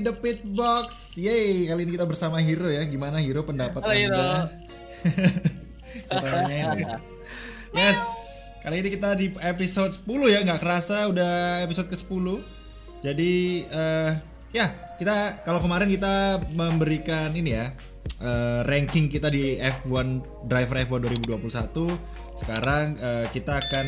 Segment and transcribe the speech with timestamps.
[0.00, 1.12] di The Pit Box.
[1.20, 2.80] Yeay, kali ini kita bersama Hiro ya.
[2.88, 3.92] Gimana Hiro pendapat Halo.
[3.92, 4.48] Anda?
[6.10, 6.88] Ini.
[7.70, 8.00] Yes,
[8.64, 12.26] kali ini kita di episode 10 ya, nggak kerasa udah episode ke-10.
[13.04, 14.10] Jadi eh
[14.50, 14.66] ya,
[14.98, 17.70] kita kalau kemarin kita memberikan ini ya,
[18.18, 20.98] eh, ranking kita di F1 driver F1
[21.30, 21.94] 2021.
[22.34, 23.86] Sekarang eh, kita akan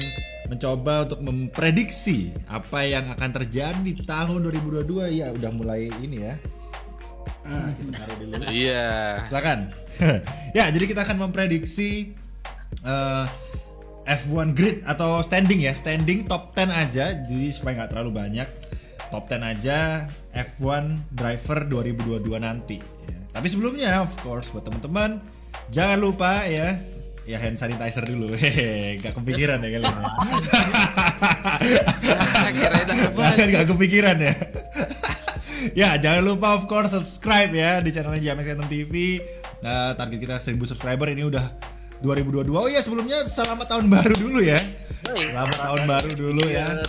[0.53, 6.37] mencoba untuk memprediksi apa yang akan terjadi di tahun 2022 ya udah mulai ini ya.
[7.43, 8.35] Nah, kita taruh dulu.
[8.53, 8.91] Iya.
[9.27, 9.59] Silakan.
[10.59, 12.15] ya, jadi kita akan memprediksi
[12.87, 13.27] eh,
[14.07, 18.49] F1 grid atau standing ya, standing top 10 aja, jadi supaya nggak terlalu banyak.
[19.11, 22.79] Top 10 aja F1 driver 2022 nanti.
[22.81, 23.19] ya.
[23.33, 25.23] Tapi sebelumnya, of course, buat teman-teman
[25.73, 26.79] jangan lupa ya,
[27.25, 28.35] ya hand sanitizer dulu.
[28.35, 29.97] Hehe, nggak kepikiran ya kalian.
[31.63, 32.51] ya.
[32.53, 33.11] Kirain apa?
[33.17, 34.35] Bahkan gak kepikiran ya.
[35.87, 39.23] ya jangan lupa of course subscribe ya di channelnya Jamek Random TV.
[39.63, 41.45] Nah, target kita 1000 subscriber ini udah
[42.03, 42.51] 2022.
[42.51, 44.59] Oh iya sebelumnya selamat tahun baru dulu ya.
[45.07, 46.83] Selamat tahun baru dulu ya.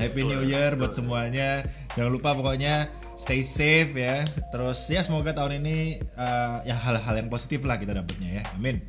[0.00, 1.68] Happy New Year buat semuanya.
[1.92, 2.88] Jangan lupa pokoknya
[3.20, 4.24] stay safe ya.
[4.48, 8.42] Terus ya semoga tahun ini eh, ya hal-hal yang positif lah kita dapatnya ya.
[8.56, 8.80] Amin.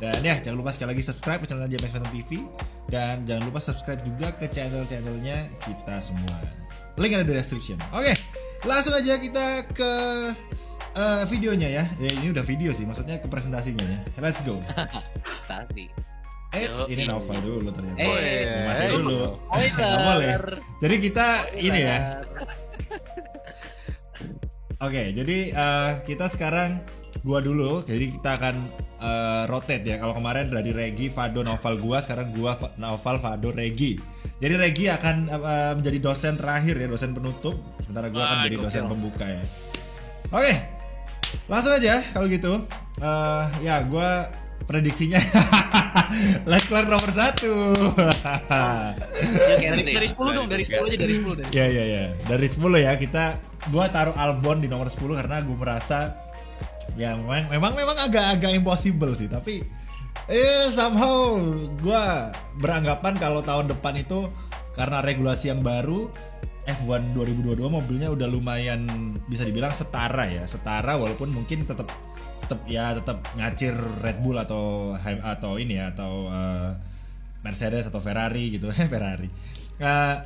[0.00, 2.30] Dan ya jangan lupa sekali lagi subscribe ke channel James Phantom TV
[2.88, 6.40] dan jangan lupa subscribe juga ke channel-channelnya kita semua.
[6.96, 7.76] Link ada di description.
[7.92, 8.16] Oke,
[8.64, 9.92] langsung aja kita ke
[10.96, 11.84] eh, videonya ya.
[12.00, 14.00] Ya ini udah video sih, maksudnya ke presentasinya ya.
[14.24, 14.56] Let's go.
[15.52, 15.86] Tadi.
[16.50, 17.04] Eh, ini.
[17.06, 18.00] Nova dulu ternyata.
[18.00, 19.38] Eh, Mati dulu.
[19.78, 20.34] Boleh.
[20.80, 21.26] Jadi kita
[21.60, 21.98] ini ya.
[24.80, 26.80] Oke, jadi eh, kita sekarang
[27.20, 27.84] gua dulu.
[27.84, 28.54] Jadi kita akan
[29.00, 29.96] eh, rotate ya.
[30.00, 34.00] Kalau kemarin dari Regi, Fado, Noval gua, sekarang gua Noval, Fado, Regi.
[34.40, 37.60] Jadi Regi akan eh, menjadi dosen terakhir ya, dosen penutup.
[37.84, 38.92] Sementara gua akan Wah, jadi dosen gokil.
[38.96, 39.42] pembuka ya.
[40.32, 40.52] Oke.
[41.46, 42.52] Langsung aja kalau gitu.
[43.00, 44.28] Eh, ya, gua
[44.60, 45.18] prediksinya
[46.50, 47.72] Leclerc nomor satu.
[49.40, 51.48] Dari, dari 10 dong, dari 10 aja dari 10 dari.
[51.52, 52.04] Ya ya ya.
[52.28, 53.24] Dari 10 ya kita
[53.72, 56.12] gua taruh Albon di nomor 10 karena gua merasa
[56.96, 59.62] ya memang memang, memang agak-agak impossible sih, tapi
[60.30, 61.38] eh somehow
[61.82, 64.30] gua beranggapan kalau tahun depan itu
[64.74, 66.10] karena regulasi yang baru
[66.68, 68.86] F1 2022 mobilnya udah lumayan
[69.26, 71.90] bisa dibilang setara ya, setara walaupun mungkin tetap
[72.40, 76.70] tetap ya tetap ngacir Red Bull atau atau ini ya atau eh,
[77.46, 79.28] Mercedes atau Ferrari gitu Ferrari.
[79.80, 80.16] Eh,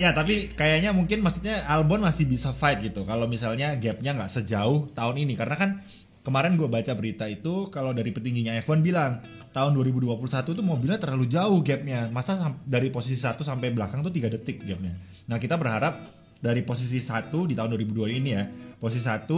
[0.00, 4.88] ya tapi kayaknya mungkin maksudnya Albon masih bisa fight gitu kalau misalnya gapnya nggak sejauh
[4.96, 5.36] tahun ini.
[5.36, 5.84] Karena kan
[6.24, 9.20] kemarin gue baca berita itu kalau dari petingginya F1 bilang
[9.52, 12.08] tahun 2021 tuh mobilnya terlalu jauh gapnya.
[12.08, 14.96] Masa dari posisi 1 sampai belakang tuh 3 detik gapnya.
[15.28, 16.00] Nah kita berharap
[16.40, 18.48] dari posisi 1 di tahun 2002 ini ya
[18.80, 19.28] posisi 1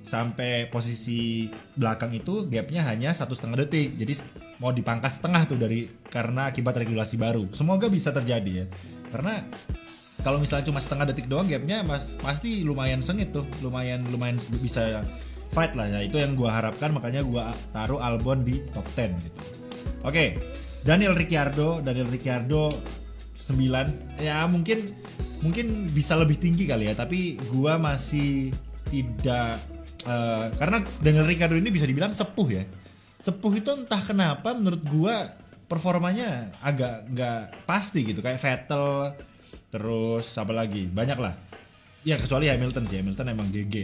[0.00, 1.44] sampai posisi
[1.76, 4.00] belakang itu gapnya hanya satu setengah detik.
[4.00, 4.16] Jadi
[4.64, 7.52] mau dipangkas setengah tuh dari karena akibat regulasi baru.
[7.52, 8.66] Semoga bisa terjadi ya.
[9.12, 9.44] Karena
[10.26, 13.46] kalau misalnya cuma setengah detik doang gapnya mas pasti lumayan sengit tuh.
[13.62, 15.06] Lumayan lumayan bisa
[15.54, 16.02] fight lah ya.
[16.02, 19.38] Itu yang gua harapkan makanya gua taruh Albon di top 10 gitu.
[20.02, 20.34] Oke
[20.82, 22.74] Daniel Ricciardo Daniel Ricciardo
[23.38, 24.90] 9 ya mungkin
[25.46, 28.50] mungkin bisa lebih tinggi kali ya tapi gua masih
[28.90, 29.62] tidak
[30.10, 32.66] eh, karena Daniel Ricciardo ini bisa dibilang sepuh ya.
[33.22, 35.38] Sepuh itu entah kenapa menurut gua
[35.70, 38.18] performanya agak nggak pasti gitu.
[38.18, 39.14] Kayak Vettel
[39.76, 40.88] terus apa lagi?
[40.88, 41.36] Banyak lah
[42.02, 42.96] ya kecuali Hamilton sih.
[43.04, 43.74] Hamilton emang GG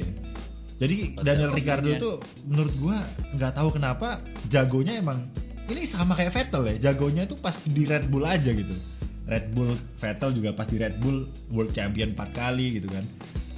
[0.83, 2.99] jadi Daniel Ricciardo tuh menurut gua
[3.39, 4.19] nggak tahu kenapa
[4.51, 5.31] jagonya emang
[5.71, 6.91] ini sama kayak Vettel ya.
[6.91, 8.75] Jagonya tuh pas di Red Bull aja gitu.
[9.31, 13.07] Red Bull Vettel juga pas di Red Bull World Champion 4 kali gitu kan.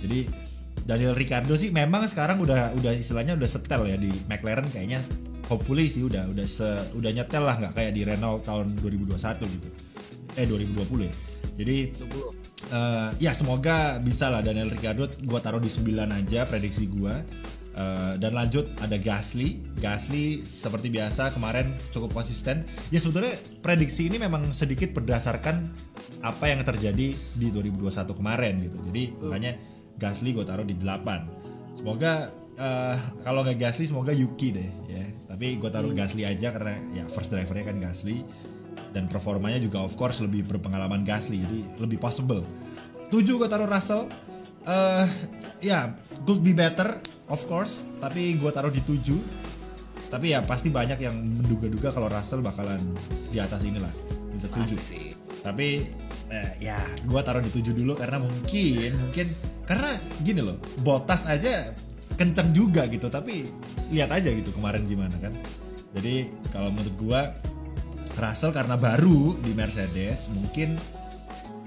[0.05, 0.29] Jadi
[0.85, 5.01] Daniel Ricciardo sih memang sekarang udah udah istilahnya udah setel ya di McLaren kayaknya.
[5.49, 9.17] Hopefully sih udah udah se, udah nyetel lah nggak kayak di Renault tahun 2021
[9.49, 9.69] gitu.
[10.37, 11.13] Eh 2020 ya
[11.55, 11.93] jadi
[12.73, 17.21] eh, ya semoga bisa lah Daniel Ricciardo gua taruh di 9 aja prediksi gua.
[17.75, 19.59] Eh, dan lanjut ada Gasly.
[19.83, 22.63] Gasly seperti biasa kemarin cukup konsisten.
[22.95, 23.35] Ya sebetulnya
[23.67, 25.75] prediksi ini memang sedikit berdasarkan
[26.23, 28.79] apa yang terjadi di 2021 kemarin gitu.
[28.91, 29.53] Jadi makanya
[29.99, 32.97] Gasly gue taruh di 8 semoga eh,
[33.27, 35.05] kalau nggak Gasly semoga Yuki deh ya.
[35.27, 38.23] Tapi gue taruh Gasly aja karena ya first drivernya kan Gasly
[38.95, 42.47] dan performanya juga of course lebih berpengalaman Gasly jadi lebih possible
[43.11, 44.07] 7 gue taruh Russell
[44.65, 45.07] eh
[45.61, 45.93] ya
[46.25, 46.97] could be better
[47.29, 49.45] of course tapi gue taruh di 7
[50.09, 52.79] tapi ya pasti banyak yang menduga-duga kalau Russell bakalan
[53.35, 53.91] di atas inilah
[54.31, 55.07] di atas 7 Pasti sih.
[55.43, 55.83] tapi
[56.25, 59.27] Nah, ya, gua taruh di 7 dulu karena mungkin mungkin
[59.71, 61.71] karena gini loh, Botas aja
[62.19, 63.47] kenceng juga gitu, tapi
[63.95, 65.31] lihat aja gitu kemarin gimana kan.
[65.95, 67.21] Jadi kalau menurut gua
[68.15, 70.79] Russell karena baru di Mercedes mungkin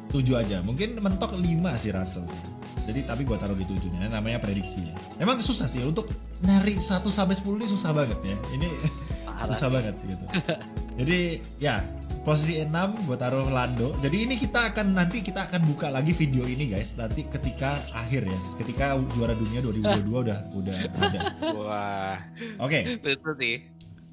[0.07, 0.63] 7 aja.
[0.63, 1.43] Mungkin mentok 5
[1.75, 2.43] sih Russell sih.
[2.87, 4.95] Jadi tapi gua taruh di 7 nya namanya prediksi ya.
[5.19, 6.07] Emang susah sih untuk
[6.39, 8.37] nyari 1 sampai 10 ini susah banget ya.
[8.55, 8.67] Ini
[9.27, 9.75] Parah susah sih.
[9.75, 10.25] banget gitu.
[10.97, 11.19] Jadi
[11.59, 11.83] ya
[12.23, 12.71] posisi 6
[13.03, 13.91] gue taruh Lando.
[13.99, 16.95] Jadi ini kita akan nanti kita akan buka lagi video ini guys.
[16.95, 21.19] Nanti ketika akhir ya, ketika juara dunia 2022 udah udah ada.
[21.59, 22.17] Wah.
[22.63, 23.55] Oke, Betul sih.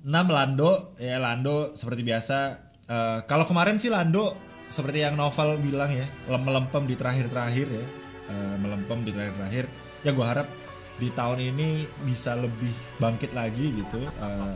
[0.05, 2.39] 6 Lando ya Lando seperti biasa.
[2.85, 4.37] Eh, kalau kemarin sih Lando
[4.69, 7.87] seperti yang Novel bilang ya, lem- melempem di terakhir-terakhir ya,
[8.25, 9.65] Eh, melempem di terakhir-terakhir.
[10.01, 10.49] Ya gue harap
[10.97, 14.01] di tahun ini bisa lebih bangkit lagi gitu.
[14.01, 14.55] Eh,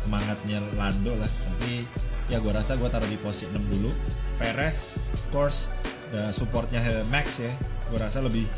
[0.00, 1.84] semangatnya Lando lah tapi
[2.32, 3.92] ya gue rasa gue taruh di posisi 6 dulu
[4.40, 5.68] Perez of course
[6.10, 6.80] eh, supportnya
[7.12, 7.52] Max ya
[7.92, 8.48] gue rasa lebih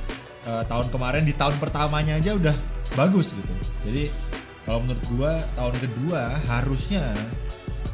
[0.46, 2.54] eh, tahun kemarin di tahun pertamanya aja udah
[2.94, 3.52] bagus gitu
[3.82, 4.06] jadi
[4.64, 7.04] kalau menurut gue tahun kedua harusnya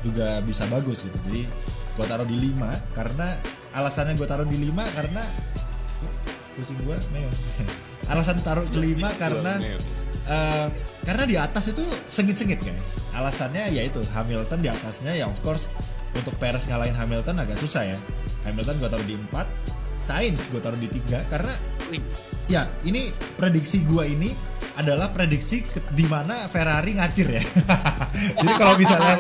[0.04, 1.42] juga bisa bagus gitu jadi
[1.98, 3.28] gue taruh di 5 karena
[3.74, 5.22] alasannya gue taruh di 5 karena
[6.54, 7.36] kucing gue meong
[8.12, 9.52] alasan taruh ke 5 karena
[10.28, 10.66] Eh,
[11.08, 11.80] karena di atas itu
[12.12, 13.00] sengit-sengit guys.
[13.16, 15.64] Alasannya yaitu Hamilton di atasnya ya of course
[16.12, 17.98] untuk Perez ngalahin Hamilton agak susah ya.
[18.44, 19.32] Hamilton gue taruh di 4,
[19.96, 21.52] Sainz gue taruh di 3 karena
[22.44, 23.08] ya ini
[23.40, 24.36] prediksi gue ini
[24.78, 27.42] adalah prediksi di mana Ferrari ngacir ya.
[28.38, 29.14] Jadi kalau misalnya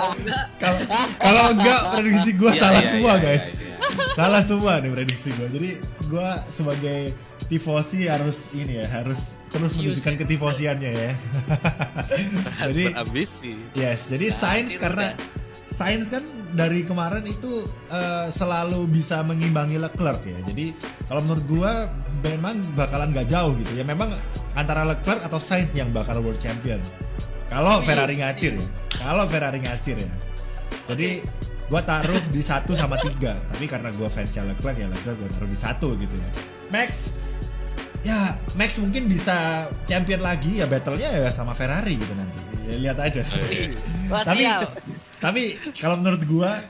[0.56, 0.78] kalau
[1.18, 3.44] kalau enggak prediksi gue Iya, salah iya, semua iya, guys.
[3.50, 3.76] iya, iya.
[4.14, 5.48] Salah semua nih prediksi gue.
[5.50, 5.70] Jadi
[6.06, 7.00] gue sebagai
[7.48, 11.12] tifosi harus ini ya harus terus menunjukkan ketifosiannya ya.
[12.70, 13.52] jadi Berambisi.
[13.74, 15.06] yes, jadi Nah, Sainz itu karena
[15.68, 16.22] Sainz kan
[16.52, 20.38] dari kemarin itu eh, selalu bisa mengimbangi Leclerc ya.
[20.46, 20.70] Jadi
[21.06, 21.72] kalau menurut gua
[22.22, 23.84] memang bakalan gak jauh gitu ya.
[23.86, 24.10] Memang
[24.58, 26.82] antara Leclerc atau Sainz yang bakal world champion.
[27.48, 28.66] Kalau Ferrari ngacir ya.
[28.92, 30.10] Kalau Ferrari ngacir ya.
[30.88, 31.24] Jadi
[31.68, 33.40] gua taruh di satu sama tiga.
[33.52, 36.28] Tapi karena gua fansnya Leclerc ya Leclerc gua taruh di satu gitu ya.
[36.68, 37.16] Max
[38.04, 42.40] ya Max mungkin bisa champion lagi ya battle-nya ya sama Ferrari gitu nanti.
[42.68, 43.24] Ya, lihat aja.
[44.28, 44.44] Tapi
[45.18, 45.42] tapi
[45.74, 46.62] kalau menurut gua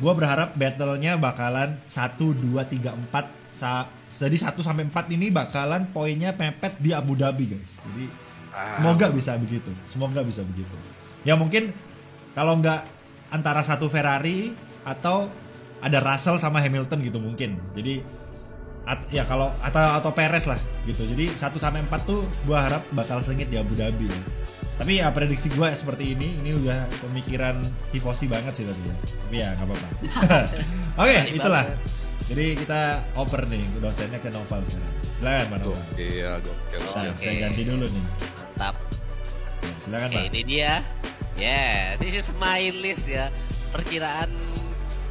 [0.00, 3.86] gua berharap battle-nya bakalan 1 2 3 4 sa
[4.22, 7.82] jadi 1 sampai 4 ini bakalan poinnya mepet di Abu Dhabi, guys.
[7.82, 8.06] Jadi
[8.78, 9.70] semoga bisa begitu.
[9.82, 10.74] Semoga bisa begitu.
[11.26, 11.74] Ya mungkin
[12.36, 12.86] kalau nggak
[13.34, 14.54] antara satu Ferrari
[14.86, 15.26] atau
[15.82, 17.58] ada Russell sama Hamilton gitu mungkin.
[17.74, 18.02] Jadi
[18.86, 21.02] at- ya kalau atau atau Perez lah gitu.
[21.02, 24.06] Jadi 1 sampai 4 tuh gua harap bakal sengit di Abu Dhabi.
[24.06, 24.20] ya.
[24.72, 27.60] Tapi ya prediksi gua seperti ini, ini udah pemikiran
[27.94, 28.94] tifosi banget sih tadi ya.
[28.98, 29.88] Tapi ya nggak apa-apa.
[31.02, 31.64] Oke, itulah.
[31.66, 31.91] banget.
[32.32, 34.94] Jadi kita oper nih dosennya ke Noval sekarang.
[35.20, 35.84] Silakan Pak Noval.
[35.92, 36.80] Gokil, gokil.
[36.80, 37.12] Nah.
[37.12, 37.20] Oke.
[37.20, 38.04] saya ganti dulu nih.
[38.40, 38.74] Mantap.
[39.60, 40.24] Ya, silakan Oke, Pak.
[40.32, 40.72] ini dia.
[41.36, 43.28] Yeah, this is my list ya.
[43.68, 44.32] Perkiraan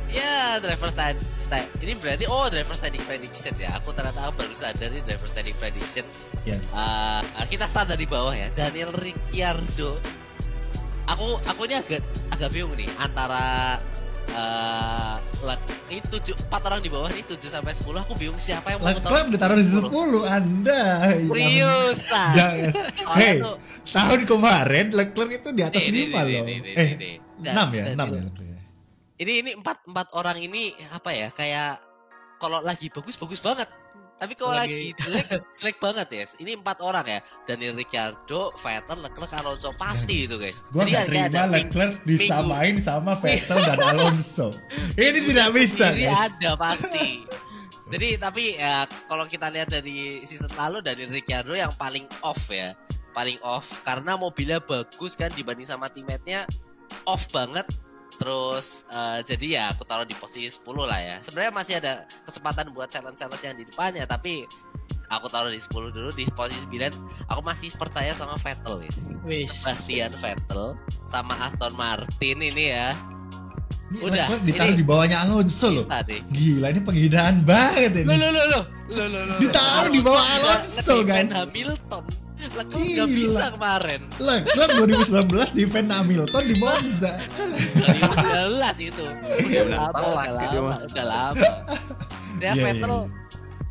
[0.09, 3.69] ya driver stand, sta- ini berarti oh driver standing prediction ya.
[3.77, 6.05] Aku ternyata aku baru sadar ini driver standing prediction.
[6.41, 6.74] Yes.
[6.74, 8.50] Uh, kita start dari bawah ya.
[8.57, 10.01] Daniel Ricciardo.
[11.05, 12.01] Aku aku ini agak
[12.34, 13.77] agak bingung nih antara
[14.33, 18.71] uh, Lek- ini tujuh empat orang di bawah nih 7 sampai 10 aku bingung siapa
[18.71, 19.91] yang mau Leclerc ditaruh di 10
[20.23, 20.81] Anda.
[21.27, 22.31] Seriusan.
[22.31, 23.35] Jangan.
[23.41, 23.59] Tuh-
[23.89, 26.45] tahun kemarin Leclerc itu di atas Nih, nih, 5 nih, loh.
[26.77, 26.89] Eh,
[27.43, 28.47] 6 ya, dan 6 ini- ya Leclerc.
[28.47, 28.59] ya.
[29.19, 31.77] ini ini empat empat orang ini apa ya kayak
[32.38, 33.69] kalau lagi bagus bagus banget
[34.21, 39.01] tapi kalau lagi, Lagi- jelek jelek banget ya ini empat orang ya Daniel Ricciardo Vettel
[39.01, 43.79] Leclerc Alonso pasti itu guys Gua Jadi gak terima ada Leclerc disamain sama Vettel dan
[43.97, 44.53] Alonso.
[44.93, 45.89] Ini tidak bisa.
[45.89, 46.37] Ini guys.
[46.37, 47.25] ada pasti.
[47.91, 52.71] Jadi tapi ya kalau kita lihat dari season lalu dari Ricciardo yang paling off ya,
[53.11, 56.47] paling off karena mobilnya bagus kan dibanding sama teammate-nya
[57.03, 57.67] off banget.
[58.21, 61.17] Terus eh, jadi ya aku taruh di posisi 10 lah ya.
[61.25, 64.45] Sebenarnya masih ada kesempatan buat challenge-challenge yang di depannya tapi
[65.09, 66.93] aku taruh di 10 dulu di posisi 9
[67.27, 69.17] aku masih percaya sama Vettel guys.
[69.25, 69.43] Wih.
[69.43, 72.93] Sebastian Vettel sama Aston Martin ini ya.
[73.91, 75.83] Ini Udah, ditaruh ini- di bawahnya Alonso loh.
[75.83, 76.23] Deh.
[76.31, 78.07] Gila ini penghinaan banget ini.
[78.07, 79.35] lo lo lo lo lo lo.
[79.35, 81.27] Ditaruh di bawah Alonso, guys.
[81.27, 82.03] Hamilton.
[82.41, 84.01] Leclerc nggak bisa kemarin.
[84.17, 87.12] Leclerc 2019 defend Hamilton di Monza.
[87.38, 89.05] 2019 itu.
[89.05, 91.50] Udah lama, udah lama, udah lama.
[92.41, 93.00] Ya Iya, Vettel iya,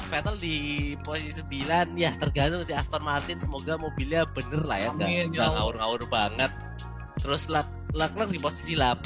[0.06, 0.56] Vettel di
[1.02, 5.46] posisi 9 ya tergantung si Aston Martin semoga mobilnya bener lah ya nggak Amin, ya
[5.50, 6.50] ngawur-ngawur banget.
[7.18, 9.02] Terus Lec- Leclerc di posisi 8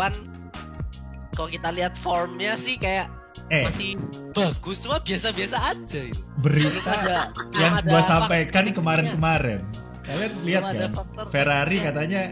[1.33, 3.09] kalau kita lihat formnya sih kayak
[3.46, 3.62] Eh.
[3.62, 3.90] masih
[4.30, 6.20] bagus cuma biasa-biasa aja itu.
[6.36, 9.60] berita ada- yang gua sampaikan kemarin-kemarin.
[10.00, 10.90] Kalian lihat kan?
[11.28, 12.22] Ferrari katanya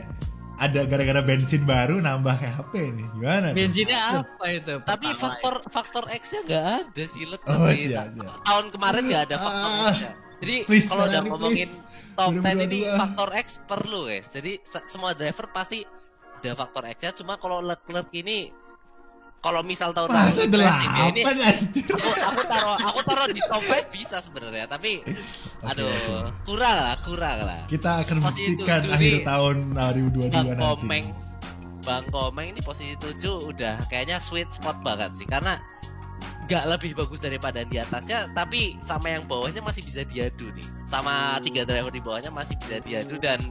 [0.54, 3.06] ada gara-gara bensin baru nambah HP nih.
[3.14, 3.46] Gimana?
[3.48, 3.56] tuh?
[3.56, 4.74] Bensinnya apa itu?
[4.78, 5.20] Tapi Pertalite.
[5.20, 7.40] faktor faktor X-nya nggak ada sih Lek.
[7.44, 8.30] Oh, iya, ta- iya.
[8.42, 9.80] tahun kemarin nggak ada faktor Ah.
[9.86, 10.10] X-nya.
[10.42, 12.14] Jadi Please, kalau udah ngomongin please.
[12.14, 12.98] top 10 ini 2022.
[12.98, 14.26] faktor X perlu guys.
[14.28, 15.78] Jadi se- semua driver pasti
[16.34, 17.12] ada faktor X-nya.
[17.14, 18.50] Cuma kalau Leclerc ini
[19.42, 21.36] kalau misal tahun Masa impresif ya, ini delapan
[21.90, 25.02] aku, aku taruh aku taruh di top 5 bisa sebenarnya tapi
[25.66, 26.46] aduh oke.
[26.46, 29.24] kurang lah kurang lah Kita akan Posisi buktikan tujuh akhir nih.
[29.26, 30.62] tahun 2022 Bang nanti.
[30.62, 31.04] Komeng
[31.82, 35.58] Bang Komeng ini posisi 7 udah kayaknya sweet spot banget sih karena
[36.46, 41.42] nggak lebih bagus daripada di atasnya tapi sama yang bawahnya masih bisa diadu nih sama
[41.42, 43.42] tiga driver di bawahnya masih bisa diadu dan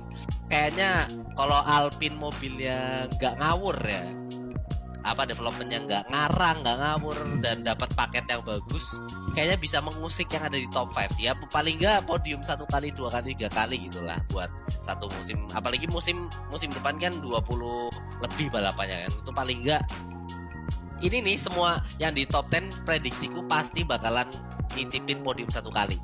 [0.48, 4.08] kayaknya kalau Alpine mobilnya nggak ngawur ya
[5.02, 9.02] apa developmentnya nggak ngarang nggak ngawur dan dapat paket yang bagus
[9.34, 11.26] kayaknya bisa mengusik yang ada di top 5 sih.
[11.26, 14.50] Ya paling nggak podium satu kali dua kali tiga kali gitulah buat
[14.86, 15.42] satu musim.
[15.52, 17.34] Apalagi musim musim depan kan 20
[18.22, 19.12] lebih balapannya kan.
[19.26, 19.84] Itu paling nggak
[21.02, 24.30] ini nih semua yang di top 10 prediksiku pasti bakalan
[24.78, 25.98] nyicipin podium satu kali.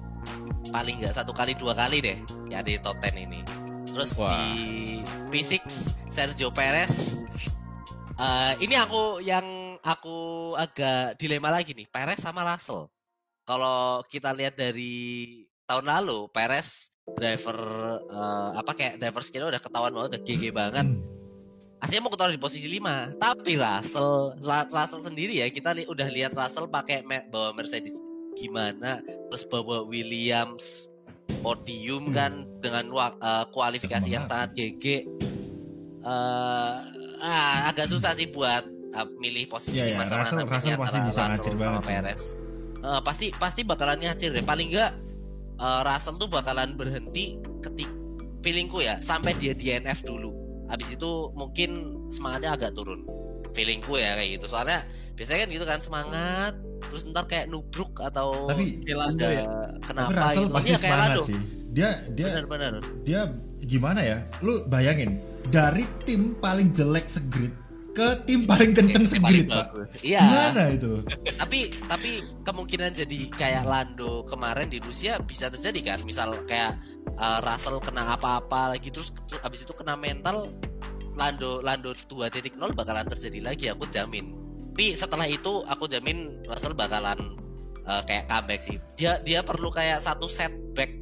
[0.73, 2.17] Paling nggak satu kali dua kali deh
[2.49, 3.41] yang di top 10 ini.
[3.93, 4.29] Terus Wah.
[4.29, 5.57] di P6
[6.09, 7.25] Sergio Perez
[8.17, 9.45] Eh, ini aku yang
[9.79, 10.17] aku
[10.57, 12.89] agak dilema lagi nih Perez sama Russell
[13.45, 17.57] kalau kita lihat dari tahun lalu Perez driver
[18.03, 20.87] eh, apa kayak driver skillnya udah ketahuan banget udah GG banget.
[21.77, 24.33] Artinya mau ketahuan di posisi 5 Tapi Russell
[24.65, 28.01] Russell sendiri ya Kita li- udah lihat Russell pakai me- bawa Mercedes
[28.33, 30.89] Gimana Terus bawa Williams
[31.37, 32.15] Podium Hmm.
[32.17, 35.05] kan Dengan eh, kualifikasi yang sangat GG
[36.01, 36.77] Eh,
[37.19, 40.53] ah, Agak susah sih buat eh, Milih posisi Iya, 5 iya, sama Russell- enam ini
[40.53, 41.81] Russell pasti antara bisa Russell ngacir sama.
[41.81, 42.23] Perez
[42.77, 44.91] Eh, Pasti pasti bakalan ngacir deh Paling enggak
[45.57, 47.25] eh, Russell tuh bakalan berhenti
[47.59, 47.89] ketik
[48.39, 50.29] feelingku ya sampai dia DNF dulu
[50.67, 51.69] habis itu mungkin
[52.07, 53.01] semangatnya agak turun
[53.49, 56.53] feelingku ya kayak gitu soalnya biasanya kan gitu kan semangat
[56.85, 59.43] terus ntar kayak nubruk atau Tapi ada ya.
[59.81, 61.39] kenapa tapi Russell gitu pasti kayak semangat sih.
[61.67, 63.19] Dia dia benar-benar dia
[63.59, 64.17] gimana ya?
[64.39, 65.17] Lu bayangin
[65.47, 69.73] dari tim paling jelek segrid ke tim paling kenceng segrid, Pak.
[70.05, 70.21] iya.
[70.21, 71.01] Gimana itu?
[71.33, 76.05] tapi tapi kemungkinan jadi kayak Lando kemarin di Rusia bisa terjadi kan?
[76.05, 76.77] Misal kayak
[77.17, 80.53] uh, Russell kena apa-apa lagi terus terus abis itu kena mental
[81.17, 84.29] Lando Lando 2.0 bakalan terjadi lagi aku jamin.
[84.77, 87.17] Tapi setelah itu aku jamin Russell bakalan
[87.89, 88.77] uh, kayak comeback sih.
[88.93, 90.93] Dia dia perlu kayak satu setback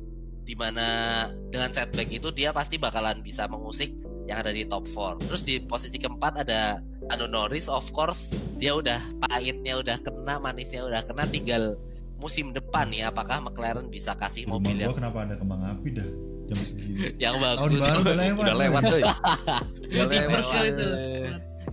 [0.47, 3.91] di mana dengan setback itu dia pasti bakalan bisa mengusik
[4.25, 8.73] yang ada di top 4 terus di posisi keempat ada Lando Norris of course dia
[8.73, 8.97] udah
[9.29, 11.77] pahitnya udah kena manisnya udah kena tinggal
[12.17, 16.09] musim depan nih apakah McLaren bisa kasih Rumah mobil yang, kenapa ada kembang api dah
[16.47, 16.97] jam segini?
[17.23, 18.43] yang Tahun bagus baru udah lewat.
[18.45, 19.01] Udah lewat coy.
[19.05, 20.65] Udah Udah lewat.
[20.65, 20.87] itu.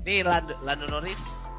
[0.02, 1.52] Nih Lando, Lando Norris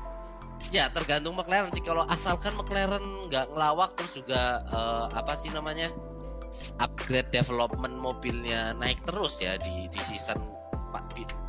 [0.74, 5.94] ya tergantung McLaren sih kalau asalkan McLaren nggak ngelawak terus juga eh, apa sih namanya
[6.82, 10.42] upgrade development mobilnya naik terus ya di di season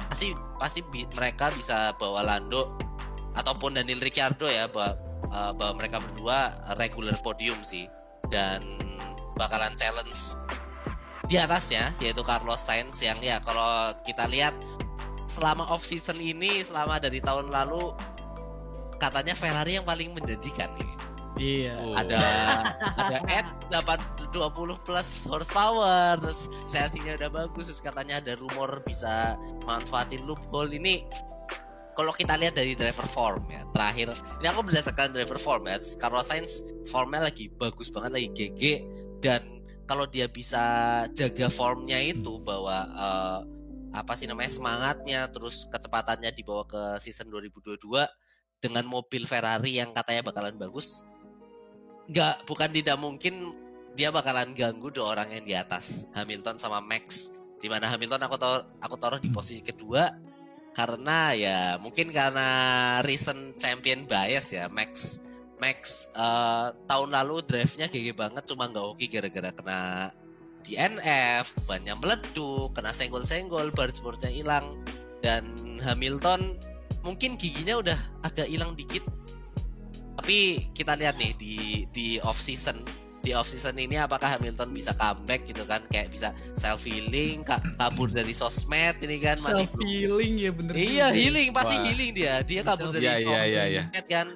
[0.08, 2.78] pasti pasti bi- mereka bisa bawa Lando
[3.34, 4.94] ataupun Daniel Ricciardo ya bawa,
[5.28, 7.84] eh, bawa mereka berdua regular podium sih
[8.32, 8.64] dan
[9.36, 10.38] bakalan challenge
[11.26, 14.54] di atasnya yaitu Carlos Sainz yang ya kalau kita lihat
[15.24, 17.96] selama off season ini selama dari tahun lalu
[19.00, 20.94] katanya Ferrari yang paling menjanjikan ini
[21.34, 21.74] Iya.
[21.82, 21.98] Oh.
[21.98, 22.22] ada
[22.94, 23.98] ada Ed dapat
[24.30, 26.14] 20 plus horsepower.
[26.22, 29.34] Terus sesinya udah bagus terus katanya ada rumor bisa
[29.66, 30.70] manfaatin loophole.
[30.70, 31.02] Ini
[31.98, 34.14] kalau kita lihat dari driver form ya terakhir.
[34.42, 38.62] Ini aku berdasarkan driver form ya Carlos Sainz formnya lagi bagus banget lagi GG
[39.18, 39.42] dan
[39.84, 40.62] kalau dia bisa
[41.12, 43.40] jaga formnya itu bahwa eh,
[43.94, 47.78] apa sih namanya semangatnya terus kecepatannya dibawa ke season 2022
[48.58, 51.06] dengan mobil Ferrari yang katanya bakalan bagus
[52.10, 53.54] nggak bukan tidak mungkin
[53.94, 57.38] dia bakalan ganggu dua orang yang di atas Hamilton sama Max.
[57.62, 60.10] Di mana Hamilton aku taruh aku taruh di posisi kedua
[60.74, 62.48] karena ya mungkin karena
[63.06, 65.22] recent champion bias ya Max.
[65.62, 69.80] Max eh, tahun lalu drive-nya GG banget cuma nggak oke gara-gara kena
[70.66, 74.82] DNF banyak meleduk kena senggol-senggol boards-boardsnya hilang.
[75.22, 76.58] Dan Hamilton
[77.06, 79.06] mungkin giginya udah agak hilang dikit.
[80.18, 81.54] Tapi kita lihat nih di
[81.94, 86.30] di off season di off season ini apakah Hamilton bisa comeback gitu kan kayak bisa
[86.54, 87.40] self healing
[87.80, 90.72] kabur dari sosmed ini kan masih Self healing ya bener.
[90.76, 91.16] iya juga.
[91.16, 91.84] healing pasti Wah.
[91.88, 94.02] healing dia dia kabur dari Iya, sosmed iya, iya, iya.
[94.04, 94.28] kan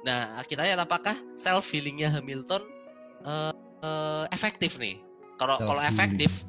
[0.00, 2.64] Nah, kita lihat apakah self healingnya Hamilton
[3.24, 3.52] eh,
[3.84, 4.96] eh, efektif nih.
[5.36, 6.44] Kalau kalau efektif,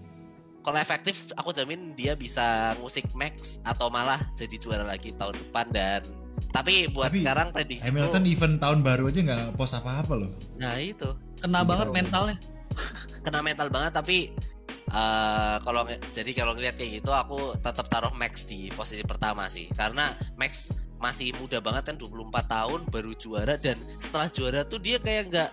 [0.63, 5.67] kalau efektif, aku jamin dia bisa musik max atau malah jadi juara lagi tahun depan
[5.71, 6.03] dan
[6.49, 10.31] tapi buat Tapi sekarang prediksi Hamilton event tahun baru aja nggak post apa-apa loh.
[10.57, 11.07] nah itu
[11.37, 11.95] Kena Bisa banget loh.
[11.95, 12.37] mentalnya.
[13.25, 14.17] kena mental banget tapi
[14.87, 19.71] eh kalau jadi kalau ngeliat kayak gitu aku tetap taruh Max di posisi pertama sih
[19.71, 22.11] karena Max masih muda banget kan 24
[22.45, 25.49] tahun baru juara dan setelah juara tuh dia kayak nggak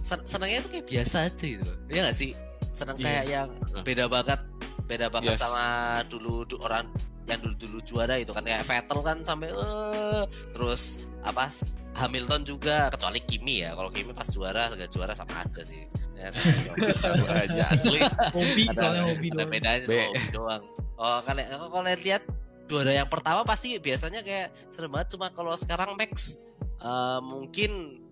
[0.00, 2.34] sen- senangnya tuh kayak biasa aja gitu ya nggak sih
[2.70, 3.04] seneng Iya.
[3.04, 3.48] kayak yang
[3.80, 4.40] beda banget
[4.84, 5.40] beda banget Yes.
[5.40, 5.66] sama
[6.04, 6.90] dulu du- orang
[7.30, 11.46] yang dulu dulu juara itu kan kayak Vettel kan sampai eh terus apa
[11.92, 15.86] Hamilton juga kecuali Kimi ya kalau Kimi pas juara gak juara sama aja sih
[16.16, 16.42] ya, kan?
[17.02, 18.00] Sama aja asli.
[18.32, 19.50] Hobi ada, soalnya hobi ada doang.
[19.50, 19.86] bedanya Be.
[19.86, 20.62] cuma hobi doang
[20.98, 22.22] oh kalian kalau kalian lihat
[22.70, 26.40] juara yang pertama pasti biasanya kayak serem banget cuma kalau sekarang Max
[26.80, 28.02] eh, mungkin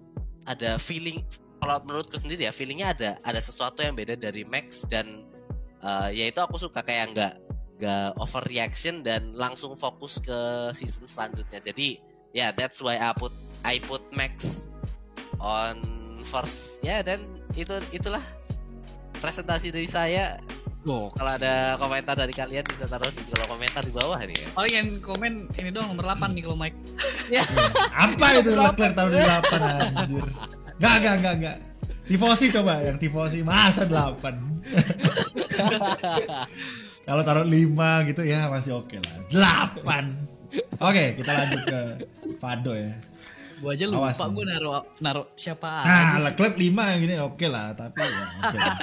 [0.45, 1.25] ada feeling
[1.61, 5.25] kalau menurutku sendiri ya feelingnya ada ada sesuatu yang beda dari Max dan
[5.81, 7.35] eh, ya itu aku suka kayak nggak
[7.81, 11.97] nggak overreaction dan langsung fokus ke season selanjutnya jadi
[12.37, 13.33] ya that's why I put
[13.65, 14.69] I put Max
[15.41, 15.81] on
[16.23, 17.25] first ya dan
[17.57, 18.23] itu itulah
[19.19, 20.39] presentasi dari saya
[20.89, 24.49] Oh, kalau ada komentar dari kalian bisa taruh di kolom komentar di bawah nih ya.
[24.57, 26.73] Paling yang komen ini doang nomor 8 nih kalau Mike.
[28.09, 30.25] Apa itu Leclerc tahun 8 anjir.
[30.81, 31.61] Enggak, enggak, enggak, enggak.
[32.09, 34.41] Tifosi coba yang tifosi masa 8.
[37.11, 37.67] Kalau taruh 5
[38.07, 39.19] gitu ya masih oke lah.
[39.83, 40.31] 8.
[40.81, 41.81] Oke, kita lanjut ke
[42.39, 42.95] Fado ya.
[43.59, 46.23] Gua aja lupa Awas gua naruh naruh siapa Nah, aja.
[46.25, 48.57] Leclerc 5 gini oke lah, tapi ya oke.
[48.57, 48.75] lah.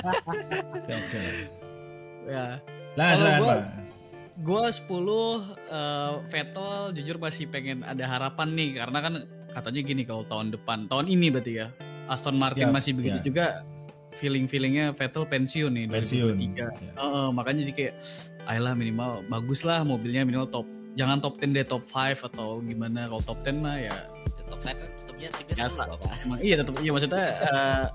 [0.86, 1.36] Ya, Oke lah.
[2.28, 2.46] Ya.
[2.94, 3.62] Lah, silakan, gua- Pak.
[4.38, 5.40] Gua 10
[5.72, 9.14] eh, Vettel jujur masih pengen ada harapan nih karena kan
[9.50, 11.68] katanya gini kalau tahun depan, tahun ini berarti ya.
[12.06, 13.24] Aston Martin Ya, masih begitu ya.
[13.24, 13.46] juga
[14.18, 16.34] feeling-feelingnya Vettel pensiun nih Pensiun.
[16.36, 16.58] 2023.
[16.58, 16.70] Ya.
[16.96, 17.94] Heeh, makanya jadi kayak
[18.48, 21.94] ayolah minimal bagus lah mobilnya minimal top jangan top 10 deh top 5
[22.26, 23.94] atau gimana kalau top 10 mah ya
[24.46, 25.82] Top 10 kan timnya timnya Biasa.
[25.84, 26.12] 10 Bapak.
[26.22, 27.86] emang iya tetap iya maksudnya eh,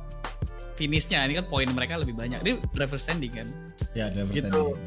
[0.72, 3.48] finishnya ini kan poin mereka lebih banyak ini driver standing kan
[3.92, 4.46] Ya, ada Gitu.
[4.46, 4.78] pertandingan.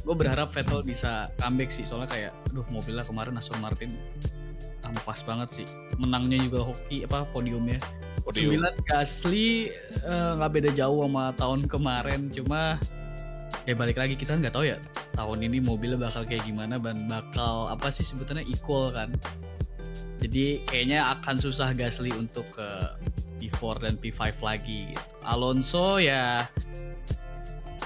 [0.00, 3.90] gue berharap Vettel bisa comeback sih soalnya kayak aduh mobilnya kemarin Aston Martin
[4.84, 5.66] ampas banget sih.
[5.96, 7.80] Menangnya juga hoki apa podiumnya.
[8.24, 8.56] Podium.
[8.56, 9.68] 9 Gasly
[10.00, 12.32] eh, nggak beda jauh sama tahun kemarin.
[12.32, 12.80] Cuma
[13.64, 14.78] ya balik lagi kita nggak tahu ya
[15.14, 19.12] tahun ini mobilnya bakal kayak gimana dan bakal apa sih sebutannya equal kan.
[20.24, 22.68] Jadi kayaknya akan susah Gasly untuk ke
[23.44, 24.92] P4 dan P5 lagi.
[24.92, 25.04] Gitu.
[25.20, 26.48] Alonso ya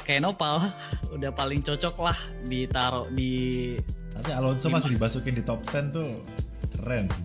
[0.07, 0.65] kayak Nopal
[1.15, 3.77] udah paling cocok lah ditaruh di
[4.15, 6.11] Tapi Alonso masih dimasukin di top 10 tuh
[6.71, 7.25] keren sih.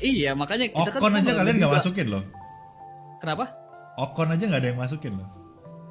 [0.00, 2.22] iya makanya kita kan Ocon aja ngomong kalian nggak masukin loh.
[3.18, 3.44] kenapa
[3.96, 5.28] Ocon aja nggak ada yang masukin loh.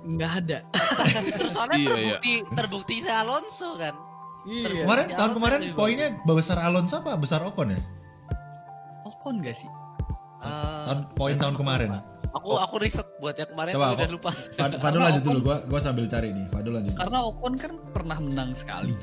[0.02, 0.58] nggak ada
[1.36, 1.92] Terus soalnya Iya, iya.
[1.92, 3.96] terbukti terbukti saya Alonso kan.
[4.46, 7.82] iya Kemarin si tahun Alonso kemarin lebih poinnya besar Alonso apa besar Ocon ya?
[9.04, 9.70] Ocon gak sih
[10.40, 12.00] Eh, Tahun poin tahun kemarin.
[12.32, 14.32] Aku aku riset buat yang kemarin Coba, aku udah lupa.
[14.32, 16.48] Fad- Fadul lanjut dulu, gua gua sambil cari nih.
[16.48, 16.96] Fadul lanjut.
[16.96, 18.96] karena Ocon kan pernah menang sekali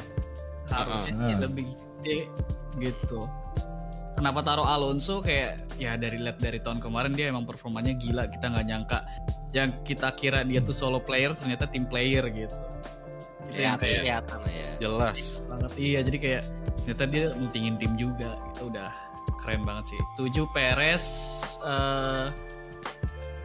[0.67, 1.29] harusnya Ah.
[1.29, 1.39] sih Ah.
[1.39, 2.17] lebih gede
[2.81, 3.21] gitu
[4.17, 8.49] kenapa taruh Alonso kayak ya dari lihat dari tahun kemarin dia emang performanya gila kita
[8.49, 8.99] nggak nyangka
[9.53, 12.57] yang kita kira dia tuh solo player ternyata tim player gitu
[13.47, 14.71] itu yang Kelihatan, kayak kelihatan ya.
[14.83, 15.21] Jelas.
[15.47, 16.43] banget iya jadi kayak
[16.83, 18.91] ternyata dia mentingin tim juga itu udah
[19.45, 21.05] keren banget sih tujuh Perez
[21.63, 22.27] eh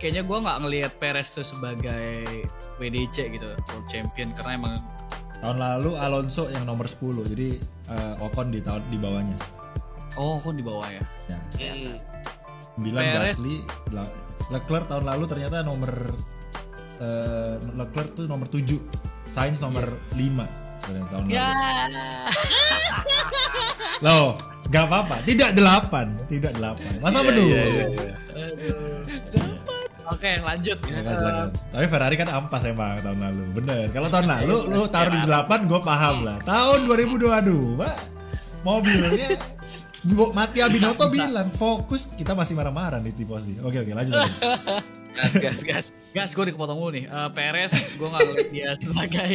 [0.02, 2.26] kayaknya gua nggak ngelihat Perez tuh sebagai
[2.82, 4.76] WDC gitu World Champion karena emang
[5.42, 7.34] Tahun lalu Alonso yang nomor 10.
[7.34, 7.58] Jadi
[7.90, 9.61] eh, Ocon di tahun di bawahnya.
[10.16, 11.04] Oh kok di bawah ya
[11.56, 11.72] Ya.
[11.72, 11.96] Hmm.
[12.82, 13.36] 9 Perez.
[13.36, 13.56] Gasly,
[14.50, 15.92] Leclerc tahun lalu ternyata nomor
[16.98, 18.80] eh, Leclerc tuh nomor 7.
[19.28, 20.20] Sainz nomor 5
[20.82, 21.96] pada tahun ya lalu.
[24.02, 24.26] Loh,
[24.68, 25.16] nggak apa-apa.
[25.24, 27.00] Tidak 8, tidak 8.
[27.00, 27.46] Masa Iya, betul?
[27.48, 28.16] iya, iya, iya.
[30.12, 31.48] oke lanjut Silakan, silakan.
[31.72, 33.44] Tapi Ferrari kan ampas emang tahun lalu.
[33.56, 33.84] Bener.
[33.94, 36.38] Kalau tahun lalu lu taruh di 8 gue paham lah.
[36.44, 37.96] Tahun 2022, Pak.
[38.62, 39.42] Mobilnya
[40.10, 41.30] Mati Abinoto bisa.
[41.30, 43.62] bilang fokus kita masih marah-marah nih tifosi.
[43.62, 44.18] Oke oke lanjut.
[44.18, 44.82] lanjut.
[45.12, 45.86] Gas, gas, gas.
[46.16, 47.04] Gas, gue dikepotong dulu nih.
[47.04, 49.32] Eh, Perez, gue nggak ngeliat dia sebagai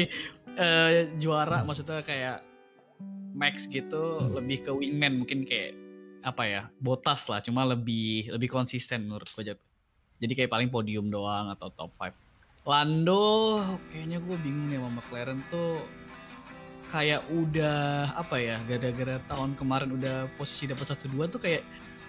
[0.57, 2.41] eh, juara, maksudnya kayak
[3.37, 5.77] Max gitu, lebih ke wingman mungkin kayak
[6.25, 9.53] apa ya, botas lah, cuma lebih lebih konsisten menurut gue.
[10.17, 12.65] Jadi kayak paling podium doang atau top 5.
[12.65, 13.61] Lando,
[13.93, 15.77] kayaknya gue bingung nih sama McLaren tuh
[16.87, 17.79] kayak udah
[18.15, 21.67] apa ya gara-gara tahun kemarin udah posisi dapat satu dua tuh kayak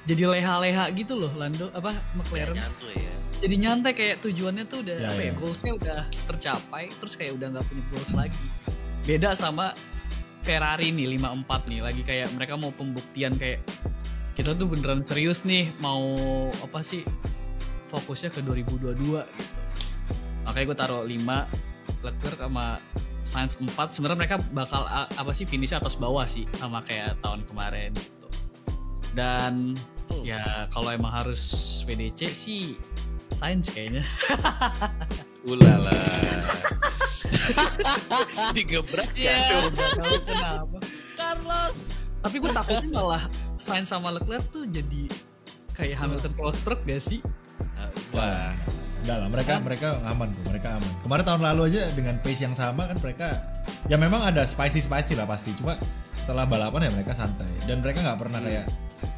[0.08, 1.68] jadi leha-leha gitu loh Lando.
[1.72, 3.13] Apa Ya, McLaren nyantuy ya.
[3.38, 5.34] jadi nyantai kayak tujuannya tuh udah Ya, apa ya ya.
[5.36, 8.46] goalsnya udah tercapai terus kayak udah nggak punya goals lagi.
[9.04, 9.76] Beda sama
[10.42, 11.80] Ferrari nih 54 nih.
[11.84, 13.60] Lagi kayak mereka mau pembuktian kayak
[14.34, 16.16] kita tuh beneran serius nih mau
[16.54, 17.04] apa sih
[17.88, 19.60] fokusnya ke 2022 gitu.
[20.46, 21.20] Makanya gue taruh 5
[22.00, 22.80] Leclerc sama
[23.28, 27.92] Sainz 4 sebenarnya mereka bakal apa sih finishnya atas bawah sih sama kayak tahun kemarin
[27.94, 28.28] gitu.
[29.12, 29.76] Dan
[30.08, 30.24] Hmm.
[30.24, 31.44] ya kalau emang harus
[31.84, 32.80] VDC sih
[33.36, 34.08] Sainz kayaknya.
[35.52, 35.92] Ulala.
[38.56, 39.68] Digebrak tahu
[40.24, 40.78] kenapa.
[41.18, 42.08] Carlos.
[42.18, 43.24] tapi gue takutnya malah
[43.60, 45.08] Sainz sama Leclerc tuh jadi
[45.76, 47.20] kayak Hamilton Rosberg gak sih?
[48.16, 48.56] Wah,
[49.08, 50.91] enggak lah mereka mereka aman kok, mereka aman.
[51.00, 53.39] Kemarin tahun lalu aja dengan pace yang sama kan mereka
[53.88, 55.80] ya memang ada spicy spicy lah pasti, cuma
[56.12, 58.67] setelah balapan ya mereka santai dan mereka nggak pernah kayak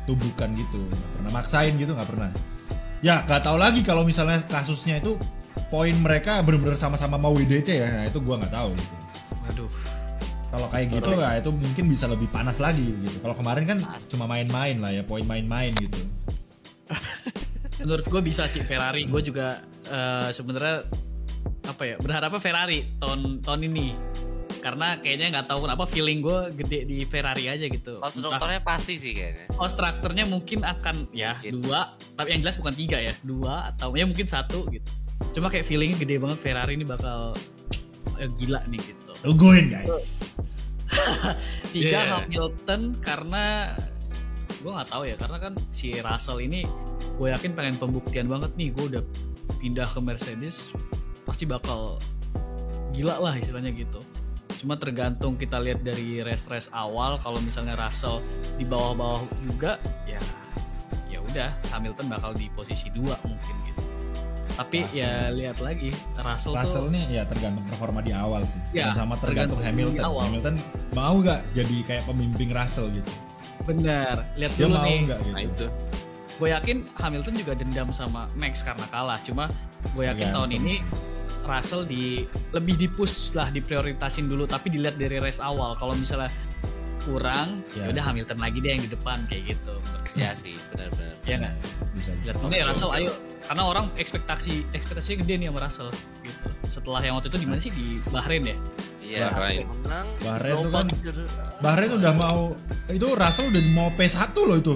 [0.06, 2.30] tubukan gitu, nggak pernah maksain gitu nggak pernah.
[3.02, 5.18] Ya nggak tahu lagi kalau misalnya kasusnya itu
[5.74, 8.70] poin mereka benar-benar sama-sama mau WDC ya, nah itu gua nggak tahu.
[8.78, 8.96] Gitu.
[9.50, 9.70] waduh
[10.50, 13.18] Kalau kayak gitu ya itu mungkin bisa lebih panas lagi gitu.
[13.26, 15.98] Kalau kemarin kan cuma main-main lah ya, poin main-main gitu.
[17.80, 20.84] menurut gue bisa sih Ferrari gue juga eh, sebenarnya
[21.66, 23.88] apa ya berharapnya Ferrari tahun tahun ini
[24.60, 29.14] karena kayaknya nggak tahu kenapa feeling gue gede di Ferrari aja gitu Konstruktornya pasti sih
[29.14, 29.48] kayaknya.
[29.54, 31.54] konstruktornya mungkin akan ya Mungkin.
[31.62, 31.80] dua
[32.14, 34.90] tapi yang jelas bukan tiga ya dua atau ya mungkin satu gitu
[35.32, 37.32] cuma kayak feelingnya gede banget Ferrari ini bakal
[38.18, 40.36] eh, gila nih gitu Tungguin guys.
[41.72, 42.06] tiga Yeah.
[42.18, 43.76] Hamilton karena
[44.60, 46.68] gue nggak tahu ya karena kan si Russell ini
[47.16, 49.04] gue yakin pengen pembuktian banget nih gue udah
[49.60, 50.72] pindah ke Mercedes
[51.24, 51.98] pasti bakal
[52.92, 54.00] gila lah istilahnya gitu
[54.60, 58.20] cuma tergantung kita lihat dari race-race awal kalau misalnya Russell
[58.60, 60.20] di bawah-bawah juga ya
[61.08, 63.84] ya udah Hamilton bakal di posisi dua mungkin gitu
[64.60, 65.00] tapi Russell.
[65.00, 68.60] ya lihat lagi Russell, Russell tuh nih ya tergantung performa di awal sih.
[68.76, 70.04] Ya, Dan sama tergantung, tergantung Hamilton.
[70.20, 70.56] Hamilton
[70.92, 73.08] mau nggak jadi kayak pembimbing Russell gitu?
[73.62, 75.16] Bener lihat dulu mau nih gitu?
[75.30, 75.66] Nah itu.
[76.36, 79.52] gue yakin Hamilton juga dendam sama Max karena kalah cuma
[79.92, 80.48] gue yakin Tergantung.
[80.48, 80.76] tahun ini
[81.42, 86.32] Russell di lebih dipush lah diprioritasin dulu tapi dilihat dari race awal kalau misalnya
[87.02, 87.88] kurang Ya.
[87.88, 89.76] udah Hamilton lagi deh yang di depan kayak gitu
[90.14, 91.16] Ya sih, benar-benar.
[91.24, 91.54] ya nggak
[91.94, 92.26] Bisa bisa.
[92.30, 95.90] jatuhnya ya Russell ayo karena orang ekspektasi ekspektasinya gede nih sama Russell
[96.22, 98.56] gitu setelah yang waktu itu di mana sih di Bahrain ya
[99.10, 99.66] Iya, Bahrain.
[99.66, 100.08] menang.
[100.22, 100.86] Bahrain snowball.
[100.86, 100.90] kan-
[101.60, 102.40] Bahrain udah mau
[102.88, 104.76] itu Russell udah mau P1 loh itu.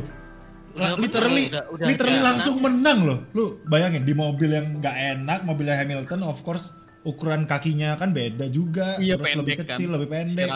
[0.73, 3.19] Udah literally menang, udah- udah literally langsung menang loh.
[3.31, 8.49] Lu bayangin di mobil yang nggak enak, mobilnya Hamilton of course ukuran kakinya kan beda
[8.49, 9.77] juga, Iya, terus lebih kan.
[9.77, 10.49] kecil, lebih pendek.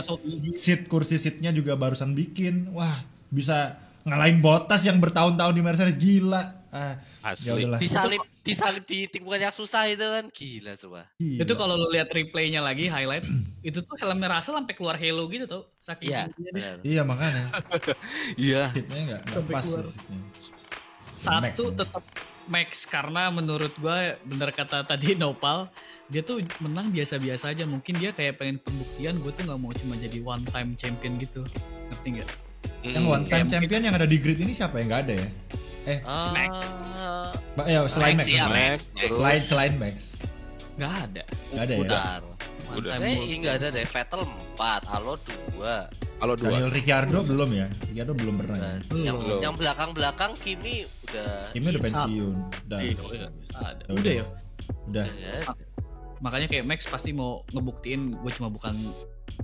[0.55, 2.73] Seat kursi seatnya juga barusan bikin.
[2.73, 2.97] Wah,
[3.29, 6.56] bisa ngalahin Bottas yang bertahun-tahun di Mercedes gila.
[6.69, 7.63] Ah, Asli.
[7.63, 7.79] ya.
[7.79, 11.01] Disalip, disalip di tikungan yang susah itu kan gila coba.
[11.15, 11.39] Gila.
[11.41, 13.23] itu kalau lu lihat replaynya lagi highlight
[13.67, 16.23] itu tuh helmnya Russell sampai keluar halo gitu tuh saking Iya.
[16.81, 17.47] Iya makanya
[18.35, 18.63] Iya.
[18.71, 19.65] hitnya nggak nggak Sampai pas
[21.17, 21.71] satu Max ya.
[21.73, 22.03] tetap
[22.47, 25.67] Max karena menurut gue bener kata tadi Nopal
[26.07, 29.95] dia tuh menang biasa-biasa aja mungkin dia kayak pengen pembuktian gue tuh nggak mau cuma
[29.95, 31.43] jadi one time champion gitu
[31.89, 32.29] ngerti nggak
[32.79, 35.29] Yang one time kayak champion yang ada di grid ini siapa yang nggak ada ya?
[35.87, 36.53] Eh, Ah, Max.
[37.55, 38.27] Ba- ya selain Max.
[38.27, 38.45] Max, iya.
[38.45, 38.77] Max.
[38.93, 39.95] Selain selain Max.
[40.77, 41.79] nggak ada Nggak ada ya?
[41.81, 42.03] Udah.
[42.99, 43.31] Eh, gold.
[43.33, 43.85] enggak ada deh.
[43.87, 44.21] Vettel
[44.53, 45.73] 4, Halo 2.
[46.17, 46.49] kalau dua.
[46.49, 47.67] Daniel Ricciardo belum ya?
[47.83, 48.57] Ricciardo belum pernah.
[48.57, 48.77] ya?
[48.83, 49.03] Belum.
[49.05, 49.39] Yang Belum.
[49.39, 50.75] yang belakang-belakang Kimi
[51.07, 52.35] udah Kimi udah pensiun.
[52.67, 52.79] Udah.
[52.81, 53.27] Iya, iya.
[53.55, 53.83] ada.
[53.85, 54.25] Ya udah ya
[54.83, 55.05] Udah.
[55.07, 55.35] Ya,
[56.17, 58.73] makanya kayak Max pasti mau ngebuktiin gue cuma bukan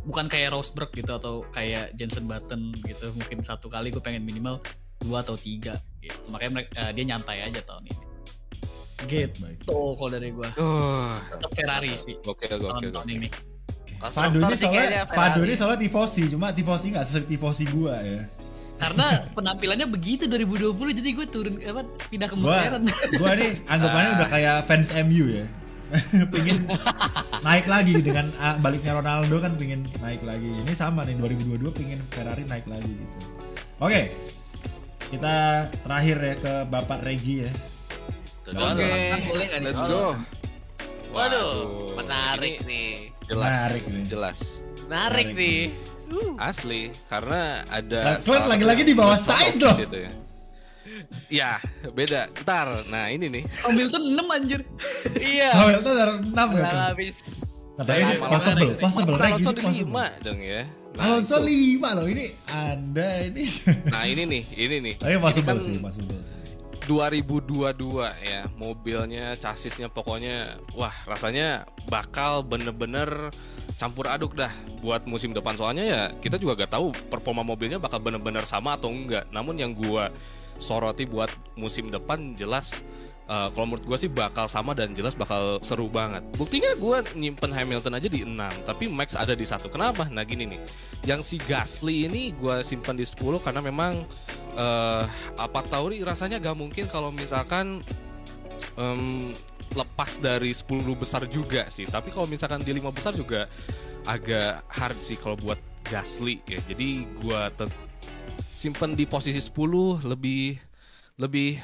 [0.03, 4.57] bukan kayak Rosberg gitu atau kayak Jensen Button gitu mungkin satu kali gue pengen minimal
[5.03, 8.03] dua atau tiga gitu makanya mereka, eh, dia nyantai aja tahun ini
[9.03, 13.17] gitu kalau dari gue Oh, tetap Ferrari sih gokil tahun, gokil tahun gokil.
[13.19, 13.27] ini
[13.99, 15.43] konstruktor ini sih kayaknya soalnya Ferrari.
[15.43, 18.21] ini soalnya tifosi, cuma tifosi nggak seperti tifosi gua ya.
[18.73, 22.83] karena penampilannya begitu 2020 jadi gue turun apa pindah ke Gua, McLaren
[23.15, 25.45] gua nih anggapannya udah kayak fans MU ya.
[26.33, 26.57] pingin
[27.45, 30.49] naik lagi dengan ah, baliknya Ronaldo kan pingin naik lagi.
[30.49, 33.15] Ini sama nih 2022 pingin Ferrari naik lagi gitu.
[33.77, 34.09] Oke.
[35.13, 35.37] Kita
[35.85, 37.51] terakhir ya ke Bapak Regi ya.
[38.49, 38.81] Oke.
[38.81, 39.61] Nih?
[39.61, 40.17] Let's go.
[41.13, 41.53] Waduh, Waduh,
[41.93, 42.89] menarik ini nih.
[43.29, 43.53] Jelas.
[43.53, 44.03] Menarik nih.
[44.03, 44.39] Jelas.
[44.89, 45.61] Menarik Menarik nih.
[46.37, 49.77] Asli karena ada Nah, salah lagi-lagi di bawah top loh.
[49.77, 50.11] situ ya.
[51.29, 51.51] Ya,
[51.89, 52.29] beda.
[52.43, 53.43] Ntar, nah ini nih.
[53.63, 54.61] Hamilton 6 anjir
[55.15, 55.49] Iya.
[55.55, 56.81] Hamilton ada 6 Udah ya.
[56.89, 57.17] habis.
[57.73, 59.89] Katanya Saya- possible, possible, ranking Alonso di possible.
[59.89, 60.61] lima dong ya.
[60.93, 61.47] Nah, Alonso itu.
[61.47, 63.43] lima loh ini Anda ini.
[63.89, 64.93] Nah ini nih, ini nih.
[65.01, 66.37] Tapi Ini possible kan sih, possible sih.
[66.83, 67.79] 2022
[68.19, 70.43] ya mobilnya chassisnya pokoknya
[70.75, 73.31] wah rasanya bakal bener-bener
[73.79, 77.97] campur aduk dah buat musim depan soalnya ya kita juga gak tahu performa mobilnya bakal
[77.97, 80.11] bener-bener sama atau enggak namun yang gua
[80.59, 82.83] soroti buat musim depan jelas
[83.27, 87.51] eh, kalau menurut gua sih bakal sama dan jelas bakal seru banget buktinya gua nyimpen
[87.51, 90.59] Hamilton aja di 6 tapi Max ada di satu kenapa nah gini nih
[91.07, 94.03] yang si Gasly ini gua simpan di 10 karena memang
[94.53, 95.03] eh
[95.39, 97.81] apa Tauri rasanya gak mungkin kalau misalkan
[98.77, 99.33] em,
[99.73, 101.89] lepas dari 10 besar juga sih.
[101.89, 103.49] Tapi kalau misalkan di lima besar juga
[104.05, 105.57] agak hard sih kalau buat
[105.89, 106.59] Gasly ya.
[106.69, 107.73] Jadi gua tet-
[108.53, 110.55] simpen di posisi 10 lebih
[111.19, 111.59] lebih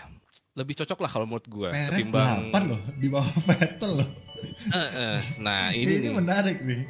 [0.59, 4.09] lebih cocok lah kalau menurut gua Perez ketimbang 8 loh di bawah Vettel loh.
[5.37, 6.83] Nah, Ini, ini, nih menarik nih.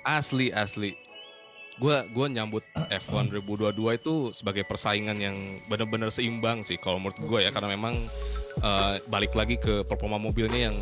[0.00, 0.94] asli asli
[1.76, 7.40] gua gua nyambut F1 2022 itu sebagai persaingan yang benar-benar seimbang sih kalau menurut gue
[7.40, 7.94] ya karena memang
[8.58, 10.76] eh, balik lagi ke performa mobilnya yang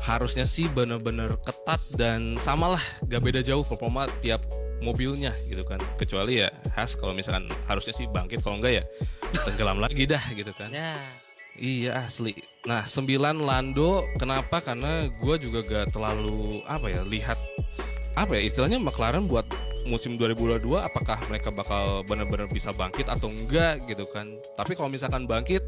[0.00, 4.44] harusnya sih benar-benar ketat dan samalah gak beda jauh performa tiap
[4.80, 8.84] mobilnya gitu kan kecuali ya Has kalau misalkan harusnya sih bangkit kalau enggak ya
[9.40, 11.00] tenggelam lagi dah gitu kan Ya.
[11.54, 12.34] Iya asli.
[12.66, 14.58] Nah 9 Lando kenapa?
[14.58, 17.38] Karena gue juga gak terlalu apa ya lihat
[18.14, 19.46] apa ya istilahnya McLaren buat
[19.84, 24.36] musim 2022 apakah mereka bakal benar-benar bisa bangkit atau enggak gitu kan.
[24.56, 25.60] Tapi kalau misalkan bangkit,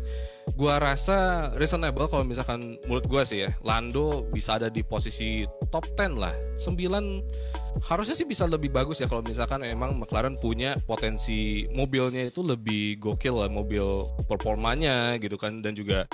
[0.57, 5.85] gua rasa reasonable kalau misalkan menurut gua sih ya Lando bisa ada di posisi top
[5.97, 6.35] 10 lah.
[6.57, 12.41] 9 harusnya sih bisa lebih bagus ya kalau misalkan memang McLaren punya potensi mobilnya itu
[12.41, 16.09] lebih gokil lah mobil performanya gitu kan dan juga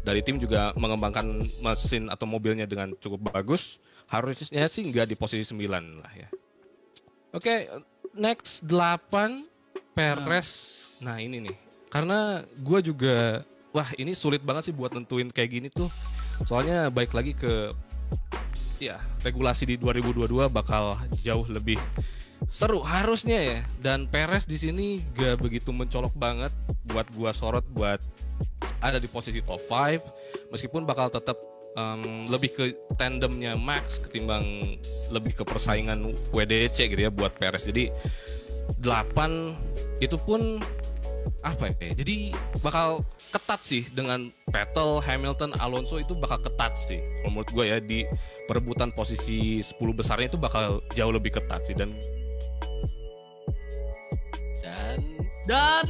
[0.00, 3.76] dari tim juga mengembangkan mesin atau mobilnya dengan cukup bagus
[4.08, 6.28] harusnya sih nggak di posisi 9 lah ya
[7.32, 7.54] oke
[8.16, 9.48] next 8
[9.92, 10.48] Perez.
[11.04, 11.56] Nah ini nih.
[11.92, 15.88] Karena gue juga wah ini sulit banget sih buat nentuin kayak gini tuh.
[16.48, 17.72] Soalnya baik lagi ke
[18.80, 21.76] ya regulasi di 2022 bakal jauh lebih
[22.48, 23.58] seru harusnya ya.
[23.76, 26.52] Dan Perez di sini gak begitu mencolok banget
[26.88, 28.00] buat gua sorot buat
[28.82, 32.64] ada di posisi top 5 meskipun bakal tetap em, lebih ke
[32.96, 34.76] tandemnya Max ketimbang
[35.12, 37.64] lebih ke persaingan WDC gitu ya buat Perez.
[37.68, 37.92] Jadi
[38.80, 40.60] 8 itu pun
[41.42, 41.94] apa ya?
[41.94, 47.00] Jadi bakal ketat sih dengan Vettel, Hamilton, Alonso itu bakal ketat sih.
[47.26, 48.06] Menurut gue ya di
[48.46, 51.74] perebutan posisi 10 besarnya itu bakal jauh lebih ketat sih.
[51.74, 51.94] Dan
[54.62, 54.98] Dan
[55.42, 55.86] Dan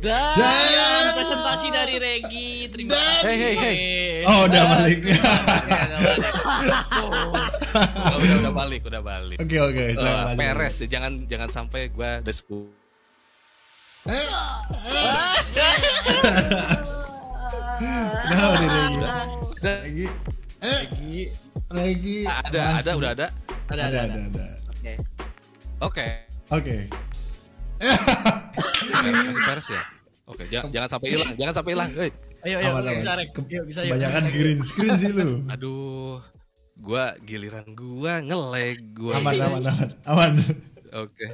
[0.00, 2.68] dan sekian presentasi dari Regi.
[2.68, 3.24] Terima kasih.
[3.24, 3.76] Hey, hey, hey.
[4.26, 4.98] Oh udah balik.
[5.06, 5.14] udah,
[8.16, 9.84] udah, udah balik udah balik Oke oke.
[9.94, 10.32] Eh, ya,
[10.88, 12.66] jangan jangan sampai gue udah 10
[14.06, 14.28] Eh,
[18.26, 18.96] Kenapa nih Regi?
[19.60, 20.06] Regi.
[20.62, 20.82] Eh,
[21.74, 22.18] Regi.
[22.24, 23.26] ada ada udah ada
[23.66, 24.46] Ada, Ada ada, ada ada.
[24.70, 24.92] Oke.
[25.82, 26.06] oke
[26.54, 26.76] Oke.
[28.56, 29.82] Masih Perez ya
[30.26, 32.10] oke jangan, jangan sampai hilang jangan sampai hilang Hei.
[32.46, 33.34] Ayo, ayo, Aman, bisa Rek.
[33.50, 33.98] Yuk, bisa yuk.
[33.98, 35.42] Kebanyakan green screen sih lu.
[35.52, 36.22] aduh
[36.78, 39.88] gua giliran gua ngelag gua Aman aman aman.
[40.06, 40.32] Aman.
[40.94, 41.26] Oke.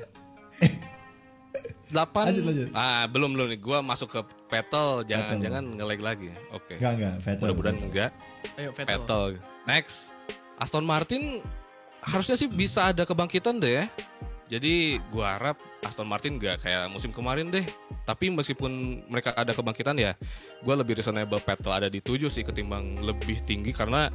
[1.92, 2.24] Delapan.
[2.32, 2.68] Lanjut, lanjut.
[2.72, 3.61] Ah, belum belum nih.
[3.61, 5.44] Gua masuk ke Vettel, jangan Vettel.
[5.44, 6.28] jangan nge-lag lagi.
[6.56, 6.80] Oke.
[6.80, 7.14] Enggak enggak.
[7.20, 7.44] Vettel.
[7.44, 8.11] Mudah-mudahan enggak.
[8.56, 8.88] Ayo, Vettel.
[8.88, 9.24] Vettel.
[9.68, 9.96] Next.
[10.56, 11.44] Aston Martin
[12.00, 13.87] harusnya sih bisa ada kebangkitan deh ya.
[14.48, 17.66] Jadi gua harap Aston Martin nggak kayak musim kemarin deh.
[18.06, 20.14] Tapi meskipun mereka ada kebangkitan ya,
[20.62, 24.08] gua lebih reasonable Vettel ada di 7 sih ketimbang lebih tinggi karena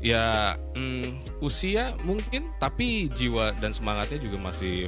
[0.00, 4.86] ya hmm, usia mungkin tapi jiwa dan semangatnya juga masih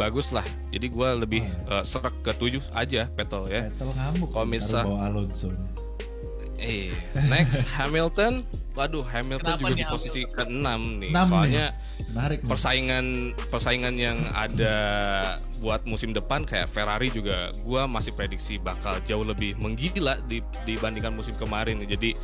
[0.00, 0.44] bagus lah.
[0.72, 3.68] Jadi gua lebih eh, serak ke 7 aja Vettel ya.
[3.68, 4.28] Vettel ngamuk.
[4.32, 5.52] Kalau misal- bawa Alonso.
[6.58, 6.90] Eh,
[7.28, 8.42] next Hamilton.
[8.78, 10.54] Waduh, Hamilton Kenapa juga nih di posisi ke-6
[11.02, 11.10] nih.
[11.10, 11.30] Enam nih.
[11.34, 11.66] Soalnya
[12.14, 12.48] Menarik nih.
[12.48, 13.06] persaingan
[13.50, 14.76] persaingan yang ada
[15.58, 21.10] buat musim depan kayak Ferrari juga gua masih prediksi bakal jauh lebih menggila di, dibandingkan
[21.10, 22.14] musim kemarin jadi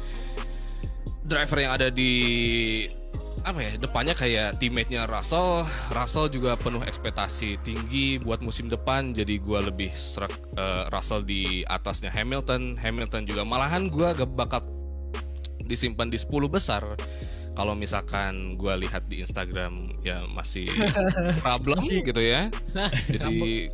[1.27, 2.13] driver yang ada di
[3.45, 9.37] apa ya depannya kayak teammate-nya Russell Russell juga penuh ekspektasi tinggi buat musim depan jadi
[9.43, 14.63] gua lebih serak eh, Russell di atasnya Hamilton Hamilton juga malahan gua gak bakal
[15.65, 16.85] disimpan di 10 besar.
[17.55, 20.67] Kalau misalkan gua lihat di Instagram ya masih
[21.45, 22.51] problem gitu ya.
[23.07, 23.71] Jadi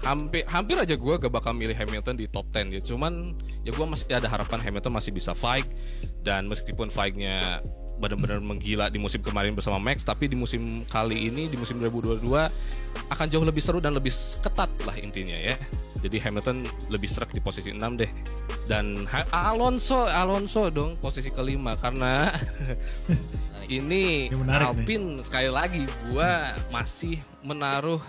[0.00, 2.80] hampir hampir aja gua gak bakal milih Hamilton di top 10 ya.
[2.80, 5.68] Cuman ya gua masih ada harapan Hamilton masih bisa fight.
[6.24, 7.60] Dan meskipun fight-nya
[8.00, 12.24] benar-benar menggila di musim kemarin bersama Max tapi di musim kali ini di musim 2022
[13.06, 14.08] akan jauh lebih seru dan lebih
[14.40, 15.60] ketat lah intinya ya
[16.00, 18.08] jadi Hamilton lebih serak di posisi 6 deh
[18.64, 22.32] dan Ha- Alonso Alonso dong posisi kelima karena
[23.68, 24.72] ini Ini menarik nih.
[24.82, 28.00] Alpine sekali lagi gua masih menaruh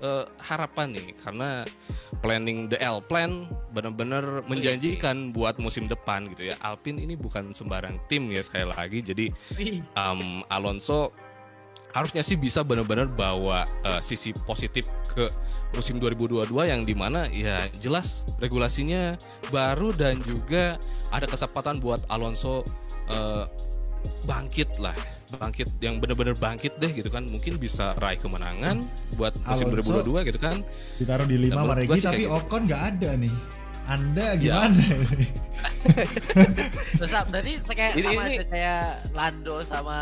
[0.00, 1.64] eh, harapan nih karena
[2.20, 6.56] planning the L plan benar-benar menjanjikan buat musim depan gitu ya.
[6.60, 9.00] Alpine ini bukan sembarang tim ya sekali lagi.
[9.00, 9.26] Jadi
[9.96, 11.12] um, Alonso
[11.90, 15.26] harusnya sih bisa benar-benar bawa uh, sisi positif ke
[15.74, 19.18] musim 2022 yang di mana ya jelas regulasinya
[19.50, 20.78] baru dan juga
[21.10, 22.62] ada kesempatan buat Alonso
[23.10, 23.50] uh,
[24.22, 24.94] bangkit lah
[25.30, 28.82] bangkit yang benar-benar bangkit deh gitu kan mungkin bisa raih kemenangan
[29.14, 30.56] buat musim Alonso 2022 gitu kan
[30.98, 32.34] Ditaruh di 5 Ya, sama menurut Regi gua sih tapi gitu.
[32.34, 33.34] Ocon nggak ada nih.
[33.86, 34.34] Anda Ya.
[34.38, 34.78] gimana?
[36.98, 39.98] Terus ah, berarti kayak Ini- sama ini- aja kayak Lando sama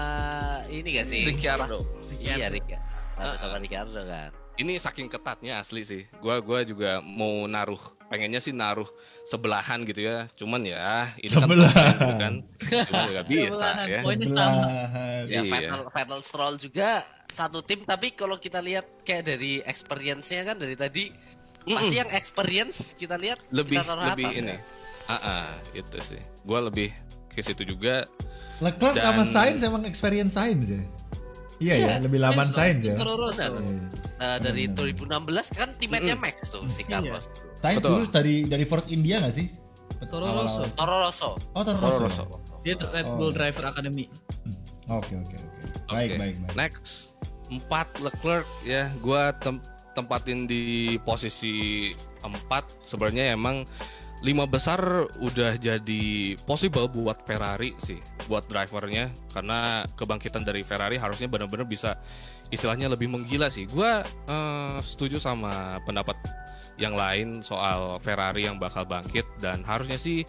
[0.69, 1.21] ini gak sih?
[1.25, 1.79] Ricciardo
[2.19, 2.69] Iya, Rick.
[3.17, 4.31] Lando sama Ricciardo kan.
[4.59, 6.03] Ini saking ketatnya asli sih.
[6.19, 8.89] Gua gua juga mau naruh pengennya sih naruh
[9.23, 10.27] sebelahan gitu ya.
[10.35, 11.55] Cuman ya ini Sebelahan.
[11.55, 12.35] kan top 10 gitu kan.
[12.85, 13.87] Cuma nggak bisa Sebelahan.
[13.87, 14.01] ya.
[14.03, 14.35] Poinnya sama.
[14.35, 15.23] Belahan.
[15.25, 15.43] Ya Iya.
[15.47, 16.89] Vettel, Vettel Stroll juga
[17.29, 21.13] satu tim tapi kalau kita lihat kayak dari experience-nya kan dari tadi
[21.61, 24.51] pasti yang experience kita lihat Lebih kita lebih atas ini.
[24.51, 24.61] ya.
[25.07, 26.21] Ah, ah, itu sih.
[26.43, 26.91] Gua lebih
[27.29, 28.09] ke situ juga.
[28.59, 30.83] Leclerc Dan- sama Sainz emang experience Sainz ya.
[31.59, 32.95] Iya ya, lebih laman Sainz ya.
[32.95, 33.03] Iya.
[34.19, 35.11] Nah, dari 2016
[35.51, 37.27] kan timetnya Max tuh si Carlos.
[37.59, 37.91] Sainz Betul.
[37.99, 39.51] dulu dari dari Force India nggak sih?
[40.07, 40.31] Toro.
[40.31, 40.63] Rosso.
[40.79, 41.31] Toro Rosso.
[41.53, 42.25] Oh, Toro Toro Rosso.
[42.63, 43.19] Dia Red Oh.
[43.19, 44.07] Bull Driver Academy.
[44.87, 45.59] Oke, oke, oke.
[45.91, 46.55] Baik, baik, baik.
[46.55, 47.19] Next,
[47.51, 47.67] 4
[47.99, 49.59] Leclerc ya, gua tem-
[49.93, 50.63] tempatin di
[51.03, 51.91] posisi
[52.23, 53.67] 4 sebenarnya emang
[54.19, 61.31] lima besar udah jadi possible buat Ferrari sih, buat drivernya karena kebangkitan dari Ferrari harusnya
[61.31, 62.03] benar-benar bisa
[62.51, 63.71] istilahnya lebih menggila sih.
[63.71, 66.19] Gua eh, setuju sama pendapat
[66.79, 70.23] yang lain soal Ferrari yang bakal bangkit dan harusnya sih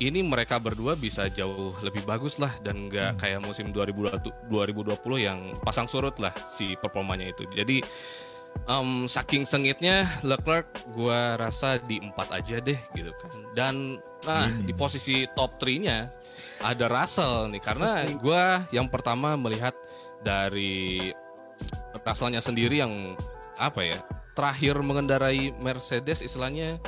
[0.00, 5.38] ini mereka berdua bisa jauh lebih bagus lah dan nggak kayak musim 2020 2020 yang
[5.62, 7.44] pasang surut lah si performanya itu.
[7.52, 7.84] Jadi
[8.68, 13.32] em, saking sengitnya Leclerc gua rasa di empat aja deh gitu kan.
[13.56, 13.74] Dan
[14.22, 14.70] nah Ini.
[14.70, 16.06] di posisi top 3-nya
[16.62, 19.74] ada Russell nih karena gua yang pertama melihat
[20.22, 21.10] dari
[22.06, 23.18] Russellnya sendiri yang
[23.58, 23.98] apa ya
[24.32, 26.80] terakhir mengendarai Mercedes istilahnya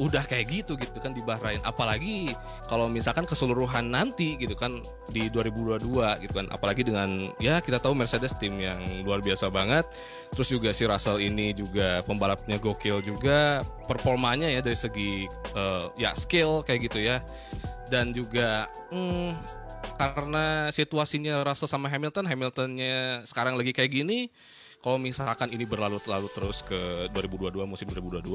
[0.00, 2.32] udah kayak gitu gitu kan di Bahrain apalagi
[2.68, 4.80] kalau misalkan keseluruhan nanti gitu kan
[5.12, 6.46] di 2022 gitu kan.
[6.50, 9.84] Apalagi dengan ya kita tahu Mercedes tim yang luar biasa banget.
[10.32, 13.60] Terus juga si Russell ini juga pembalapnya gokil juga.
[13.86, 17.20] Performanya ya dari segi eh, ya skill kayak gitu ya.
[17.92, 19.36] Dan juga hmm,
[20.00, 24.32] karena situasinya Russell sama Hamilton Hamiltonnya sekarang lagi kayak gini
[24.82, 28.28] kalau misalkan ini berlalu-lalu terus ke 2022 musim 2022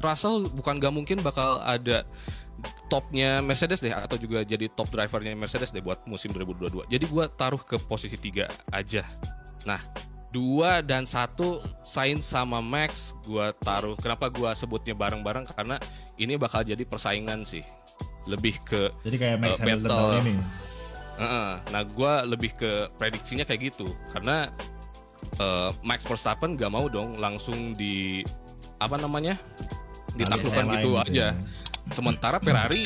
[0.00, 2.08] Russell bukan gak mungkin bakal ada
[2.88, 7.28] topnya Mercedes deh atau juga jadi top drivernya Mercedes deh buat musim 2022 jadi gua
[7.28, 9.04] taruh ke posisi 3 aja
[9.68, 9.78] nah
[10.32, 15.76] dua dan satu Sainz sama Max gua taruh kenapa gua sebutnya bareng-bareng karena
[16.16, 17.60] ini bakal jadi persaingan sih
[18.24, 20.20] lebih ke Jadi kayak Max Eh, Hamilton battle.
[20.22, 20.34] ini.
[21.12, 21.50] Heeh.
[21.74, 24.46] Nah, gue lebih ke prediksinya kayak gitu karena
[25.40, 28.22] eh, Max Verstappen gak mau dong langsung di
[28.82, 29.38] apa namanya
[30.18, 31.12] ditaklukkan gitu gitu aja.
[31.12, 31.28] ya.
[31.90, 32.84] Sementara Ferrari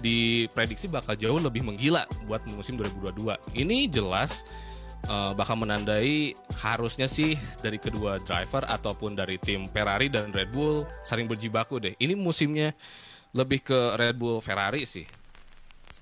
[0.00, 3.56] diprediksi bakal jauh lebih menggila buat musim 2022.
[3.56, 4.44] Ini jelas
[5.06, 10.84] eh, bakal menandai harusnya sih dari kedua driver ataupun dari tim Ferrari dan Red Bull
[11.04, 11.94] saling berjibaku deh.
[11.96, 12.72] Ini musimnya
[13.36, 15.04] lebih ke Red Bull Ferrari sih.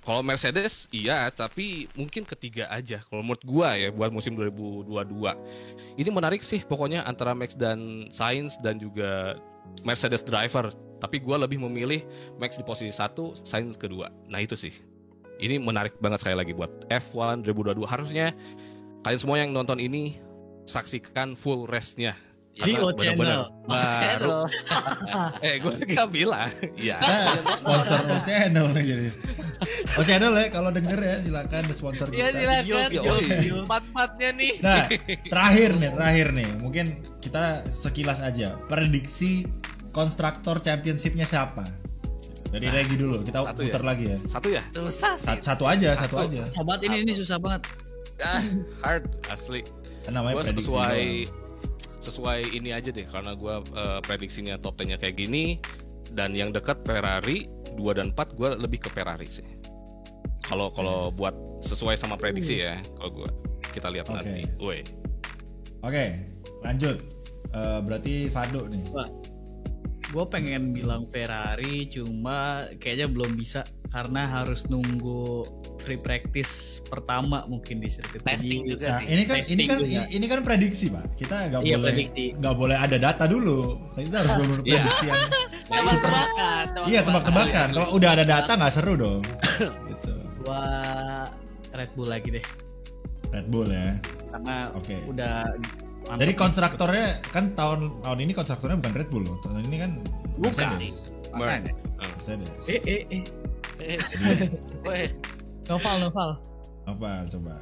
[0.05, 3.01] Kalau Mercedes iya, tapi mungkin ketiga aja.
[3.01, 4.93] Kalau menurut gua ya buat musim 2022.
[5.97, 9.41] Ini menarik sih pokoknya antara Max dan Sainz dan juga
[9.81, 10.69] Mercedes driver.
[11.01, 12.05] Tapi gua lebih memilih
[12.37, 14.13] Max di posisi satu, Sainz kedua.
[14.29, 14.77] Nah itu sih.
[15.41, 17.89] Ini menarik banget sekali lagi buat F1 2022.
[17.89, 18.31] Harusnya
[19.03, 20.21] kalian semua yang nonton ini
[20.69, 22.13] saksikan full race-nya.
[22.55, 23.51] Di O Channel.
[23.67, 24.41] Baru- channel.
[25.47, 26.47] Eh gue gak bilang.
[26.79, 27.03] Iya.
[27.03, 29.07] Nah, sponsor O Channel nih jadi.
[29.95, 32.39] O Channel ya kalau denger ya silakan sponsor Iya kita.
[32.43, 32.91] silakan.
[32.91, 33.55] Yo, Yo, yo.
[33.63, 34.53] Empat-empatnya nih.
[34.59, 34.85] Nah,
[35.33, 36.49] terakhir nih, terakhir nih.
[36.59, 36.87] Mungkin
[37.23, 38.59] kita sekilas aja.
[38.67, 39.47] Prediksi
[39.91, 41.63] konstruktor championship-nya siapa?
[42.51, 43.87] Dari Regi dulu, kita satu putar ya.
[43.87, 44.19] lagi ya.
[44.27, 44.63] Satu ya?
[44.71, 45.27] Susah sih.
[45.27, 46.27] Satu, satu aja, satu, Satu.
[46.27, 46.43] aja.
[46.51, 47.63] Sobat ini ini susah banget.
[48.19, 48.43] Ah,
[48.81, 49.63] hard asli.
[50.03, 51.43] Kan namanya gue prediksi sesuai doang.
[51.99, 53.55] sesuai ini aja deh karena gue
[54.03, 55.59] prediksinya top 10-nya kayak gini
[56.13, 59.43] dan yang dekat Ferrari 2 dan 4 gue lebih ke Ferrari sih.
[60.45, 63.31] Kalau kalau buat sesuai sama prediksi ya kalau gua
[63.71, 64.17] kita lihat Oke.
[64.21, 64.43] nanti.
[64.59, 64.81] Woi.
[65.81, 66.05] Oke,
[66.61, 66.97] lanjut.
[67.51, 68.83] Eh, berarti Fado nih.
[70.07, 75.43] Gue pengen bilang Ferrari cuma kayaknya belum bisa karena harus nunggu
[75.81, 78.23] free practice pertama mungkin di sirkuit.
[78.23, 79.07] Testing Jadi, juga Nah, sih.
[79.07, 79.91] ini kan Testing ini kan juga.
[79.91, 81.05] ini, ini kan prediksi, Pak.
[81.15, 82.25] Kita nggak Iya, boleh prediksi.
[82.33, 83.59] nggak boleh ada data dulu.
[83.93, 84.63] Kita harus benar Iya.
[84.79, 85.19] prediksi yang
[85.65, 86.65] Tebak-tebakan.
[86.85, 87.67] Iya, tebak-tebakan.
[87.73, 89.23] Kalau udah ada data nggak seru dong.
[90.45, 90.63] Gua
[91.73, 92.45] Red Bull lagi deh
[93.31, 93.97] Red Bull ya.
[94.31, 94.97] karena Oke.
[95.05, 95.49] udah
[96.05, 96.39] mantep Jadi nih.
[96.39, 99.37] konstruktornya kan tahun tahun ini konstruktornya bukan Red Bull loh.
[99.41, 99.91] Tahun ini kan
[100.35, 100.53] Bukan.
[100.53, 100.97] Mercedes.
[101.31, 101.39] Ah.
[101.99, 102.51] Mercedes.
[102.67, 103.23] Eh eh eh
[103.75, 103.99] Eh,
[104.87, 105.11] Weh,
[105.69, 106.31] Noval Noval
[106.87, 107.59] Apa coba?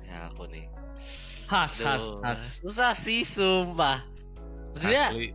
[0.00, 0.70] ya aku nih.
[1.46, 3.98] Has Has Has Susah sih sumpah.
[4.74, 5.34] Sebenarnya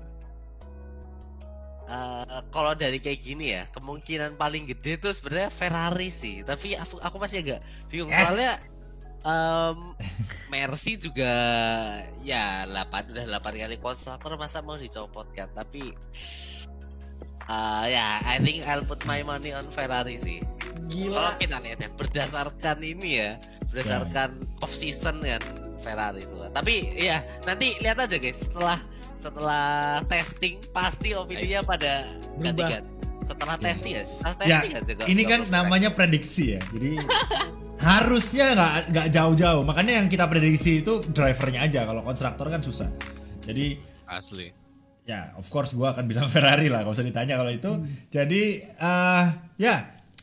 [1.91, 6.39] Eh, kalau dari kayak gini ya, kemungkinan paling gede tuh sebenarnya Ferrari sih.
[6.39, 7.59] Tapi aku aku masih agak
[7.91, 8.23] bingung Yes.
[8.23, 8.53] soalnya
[9.27, 9.77] em,
[10.47, 11.31] Mercy juga
[12.23, 15.51] ya 8 udah 8 kali konstruktor masa mau dicopot kan.
[15.51, 15.91] Tapi
[17.51, 20.39] eh, ya I think I'll put my money on Ferrari sih.
[20.91, 23.35] Kalau kita lihat ya berdasarkan ini ya,
[23.67, 25.43] berdasarkan off season kan
[25.83, 26.47] Ferrari semua.
[26.55, 28.79] Tapi ya nanti lihat aja guys setelah
[29.22, 29.69] setelah
[30.05, 32.41] testing pasti opininya pada Berubah.
[32.41, 32.89] ganti-ganti.
[33.22, 33.63] Setelah Iya.
[33.63, 35.05] testing ya, setelah Ya, testing aja kok.
[35.07, 36.61] ini kan perlu namanya prediksi ya.
[36.67, 36.91] Jadi
[37.82, 39.63] harusnya nggak nggak jauh-jauh.
[39.63, 41.82] Makanya yang kita prediksi itu drivernya aja.
[41.84, 42.89] Kalau konstruktor kan susah.
[43.41, 44.51] Jadi Asli.
[45.01, 47.72] ya of course gua akan bilang Ferrari lah kalau usah ditanya kalau itu
[48.07, 49.26] jadi eh
[49.57, 49.76] ya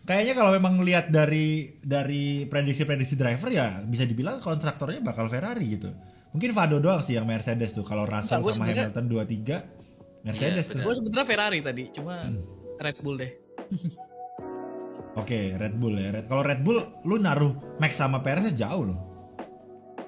[0.05, 5.91] kayaknya kalau memang lihat dari dari prediksi-prediksi driver ya bisa dibilang kontraktornya bakal Ferrari gitu
[6.39, 9.59] mungkin Vado doang sih yang Mercedes tuh kalau Russell Enggak, sama sebenarnya- Hamilton 23
[10.21, 12.43] Mercedes Iya, tuh Gue sebenernya Ferrari tadi Cuma Hmm.
[12.77, 13.33] Red Bull deh
[15.15, 18.99] oke Red Bull ya Red kalau Red Bull lu naruh Max sama Perez jauh loh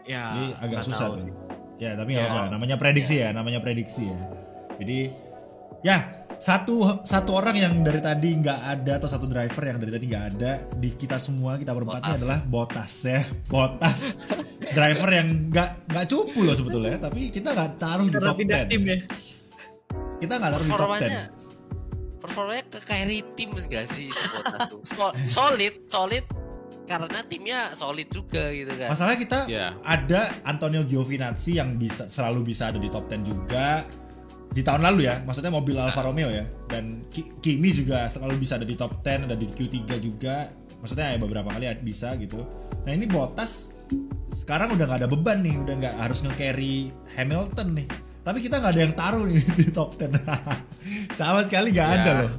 [0.02, 1.34] Ya Jadi agak susah tahu tuh.
[1.76, 2.24] Ya tapi Ya.
[2.24, 2.52] apa-apa.
[2.52, 4.18] Namanya prediksi ya, namanya prediksi ya.
[4.76, 4.98] Jadi
[5.80, 5.96] ya
[6.34, 10.24] satu satu orang yang dari tadi nggak ada atau satu driver yang dari tadi nggak
[10.30, 12.18] ada di kita semua kita berempat ini Bottas.
[12.18, 14.00] adalah Botas ya, Botas
[14.70, 18.82] driver yang nggak nggak cupu loh sebetulnya, tapi kita nggak taruh di top 10 tim
[18.82, 18.96] ya
[20.18, 21.22] Kita nggak taruh di top 10 performanya
[22.20, 24.44] performanya ke Kyrie tim gak sih tuh.
[24.84, 26.24] So- solid, solid
[26.84, 28.92] karena timnya solid juga gitu kan.
[28.92, 29.72] Masalahnya kita Ya.
[29.80, 33.86] ada Antonio Giovinazzi yang bisa selalu bisa ada di top 10 juga
[34.50, 36.42] di tahun lalu ya, maksudnya mobil Alfa Romeo ya.
[36.66, 40.50] Dan Ki- Kimi juga selalu bisa ada di top 10, ada di Q3 juga.
[40.82, 42.42] Maksudnya ya beberapa kali bisa gitu.
[42.84, 43.70] Nah, ini Bottas
[44.32, 47.86] sekarang udah nggak ada beban nih, udah nggak harus nge-carry Hamilton nih.
[48.20, 50.10] Tapi kita nggak ada yang taruh nih di top 10.
[51.18, 51.96] Sama sekali nggak Ya.
[51.96, 52.32] ada loh.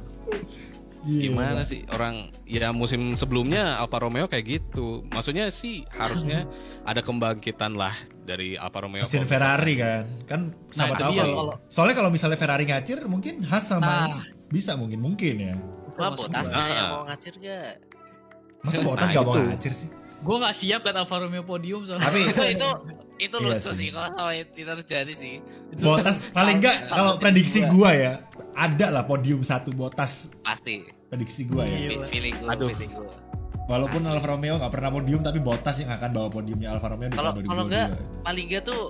[1.02, 1.22] Gila.
[1.24, 5.02] Gimana sih orang ya musim sebelumnya Alfa Romeo kayak gitu.
[5.08, 6.46] Maksudnya sih harusnya
[6.86, 7.90] ada kebangkitan lah
[8.22, 9.02] dari Alfa Romeo.
[9.02, 13.42] mesin Ferrari kan kan sama itu tahu kalau kalau- soalnya kalau misalnya Ferrari ngacir mungkin
[13.42, 13.82] Haas sama
[14.14, 14.22] Nah.
[14.46, 15.54] bisa mungkin mungkin ya
[15.92, 16.70] Wah, Masuk botasnya gua.
[16.72, 17.72] yang mau ngacir gak?
[18.62, 19.42] masa Bottas Nah, gak mau itu.
[19.44, 19.88] ngacir sih
[20.22, 22.68] Gue gak siap liat Alfa Romeo podium soalnya tapi itu itu
[23.20, 23.76] itu Iya lucu sih.
[23.76, 25.34] sih kalau tahu itu terjadi sih.
[25.76, 28.12] Bottas paling enggak kalau prediksi gua ya
[28.52, 30.86] ada lah podium satu Bottas Pasti.
[31.06, 32.02] prediksi gua ya.
[32.04, 32.70] Feeling gue, Aduh.
[32.70, 33.10] feeling gue.
[33.64, 37.14] walaupun Alfa Romeo nggak pernah podium tapi Bottas yang akan bawa podiumnya Alfa Romeo di
[37.14, 37.86] Kalau tahun kalau 2022 enggak
[38.20, 38.80] paling enggak tuh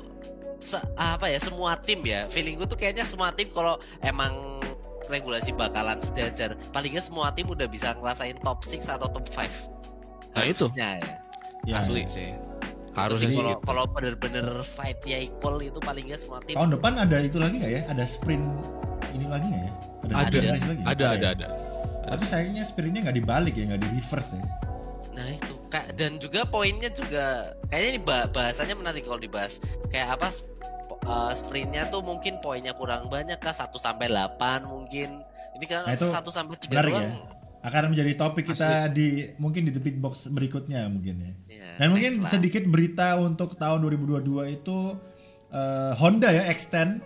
[0.59, 4.33] se- apa ya semua tim ya feeling gue tuh kayaknya semua tim kalau emang
[5.05, 9.69] regulasi bakalan sejajar paling enggak semua tim udah bisa ngerasain top 6 atau top 5
[10.33, 10.65] Nah, itu.
[10.65, 11.13] Harusnya ya
[11.65, 12.31] ya, Asli sih.
[12.93, 16.93] Harus Harusnya sih kalau kalau bener-bener fightnya equal itu paling enggak semua tim tahun depan
[17.01, 18.45] ada itu lagi nggak ya ada sprint
[19.11, 20.83] ini lagi nggak ya Ada, sprint race lagi?
[20.85, 21.33] ada, ada, ya?
[21.33, 21.47] ada.
[22.05, 24.45] tapi sayangnya sprintnya nggak dibalik ya nggak di reverse ya
[25.13, 29.61] Nah itu Kak, dan juga poinnya juga kayaknya ini bah- bahasanya menarik kalau dibahas.
[29.89, 30.53] Kayak apa sp-
[31.05, 35.21] uh, sprintnya tuh mungkin poinnya kurang banyak kah 1 sampai 8 mungkin.
[35.53, 37.05] Ini kan Nah, 1 sampai 3 menarik doang.
[37.05, 37.13] ya.
[37.63, 41.33] Akan menjadi topik kita di mungkin di the big box berikutnya mungkin ya.
[41.49, 42.29] Ya, Dan mungkin lah.
[42.29, 44.19] sedikit berita untuk tahun 2022
[44.53, 44.79] itu
[45.49, 46.99] eh, Honda ya extend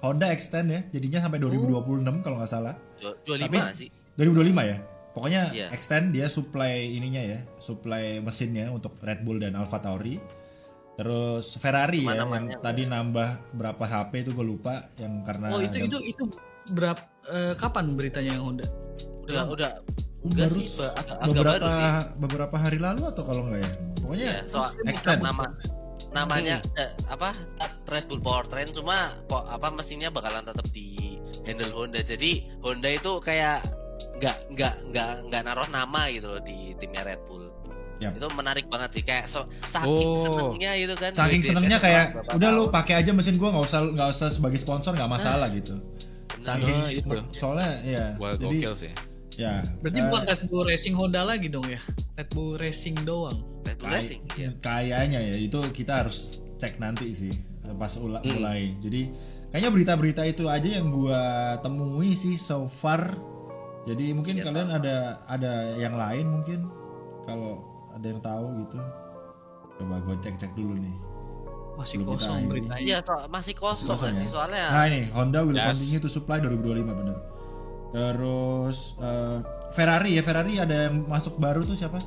[0.00, 2.74] Honda extend ya jadinya sampai 2026 kalau nggak salah.
[2.96, 3.88] Dua- 25 Tapi- sih.
[4.16, 4.78] 2025 ya.
[5.10, 5.66] Pokoknya Iya.
[5.70, 10.18] extend dia supply ininya ya, supply mesinnya untuk Red Bull dan Alfa Tauri.
[10.94, 12.60] Terus Ferrari ya yang Ke mana-mana.
[12.60, 16.24] tadi nambah berapa HP itu gue lupa yang karena Oh itu ada- itu itu
[16.68, 18.66] berapa eh, kapan beritanya yang Honda?
[19.32, 19.70] Udah udah
[20.20, 21.88] enggak baru sih ba- agak, agak beberapa baru sih.
[22.18, 23.70] beberapa hari lalu atau kalau enggak ya.
[23.96, 25.20] Pokoknya Ya, soal extend.
[25.20, 25.44] nama
[26.10, 27.30] namanya eh, apa
[27.86, 31.14] Red Bull Powertrain cuma po, apa mesinnya bakalan tetap di
[31.44, 33.62] handle Honda jadi Honda itu kayak
[34.18, 37.46] nggak nggak nggak nggak naruh nama gitu loh di timnya Red Bull
[38.00, 38.16] Yap.
[38.16, 40.16] Itu menarik banget sih kayak so, saking Oh.
[40.16, 41.12] senengnya itu kan.
[41.12, 44.56] Saking senengnya kayak beberapa udah lu pakai aja mesin gua nggak usah nggak usah sebagai
[44.56, 45.76] sponsor nggak masalah gitu.
[46.34, 47.16] Saking Nah, itu.
[47.30, 48.04] soalnya ya.
[48.16, 48.92] Wah, jadi gokil sih.
[49.34, 49.62] Ya.
[49.78, 51.80] Berarti eh, bukan Red Bull Racing Honda lagi dong ya?
[52.14, 53.38] Red Bull Racing doang.
[53.62, 54.20] Red Bull Kay- Racing.
[54.34, 54.50] Iya.
[54.58, 56.18] Kayaknya ya itu kita harus
[56.56, 57.32] cek nanti sih
[57.72, 58.34] pas ula- Hmm.
[58.34, 58.74] mulai.
[58.76, 59.10] Jadi
[59.48, 61.20] kayaknya berita-berita itu aja yang gua
[61.58, 63.14] temui sih so far.
[63.82, 66.68] Jadi mungkin Iya, kalian ada ada yang lain mungkin
[67.24, 68.78] kalau ada yang tahu gitu.
[69.76, 70.96] Coba gua cek-cek dulu nih.
[71.72, 72.48] Masih Belum kosong ini.
[72.50, 72.82] beritanya.
[72.82, 74.32] Iya, masih kosong Kosong nggak sih ya?
[74.34, 74.64] soalnya.
[74.68, 75.66] Nah ini Honda will Yes.
[75.72, 77.16] continue to supply 2025 bener.
[77.90, 79.38] Terus eh,
[79.70, 81.98] Ferrari ya Ferrari ada yang masuk baru tuh siapa?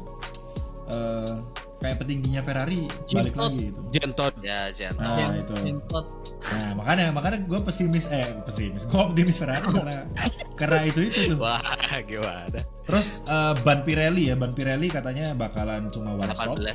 [0.88, 1.36] Eh,
[1.80, 3.80] kayak petingginya Ferrari balik lagi gitu.
[3.92, 4.34] Jentot.
[4.40, 4.96] Ya, Jan.
[4.96, 5.54] Nah Yang itu.
[5.68, 6.06] Jentot.
[6.44, 10.08] Nah makanya makanya gue pesimis eh pesimis gue optimis Ferrari karena
[10.56, 11.44] karena itu itu tuh.
[11.44, 11.60] Wah,
[12.08, 12.64] gimana?
[12.88, 16.56] Terus eh, ban Pirelli ya ban Pirelli katanya bakalan cuma one stop.
[16.60, 16.64] 18.
[16.64, 16.72] Oh,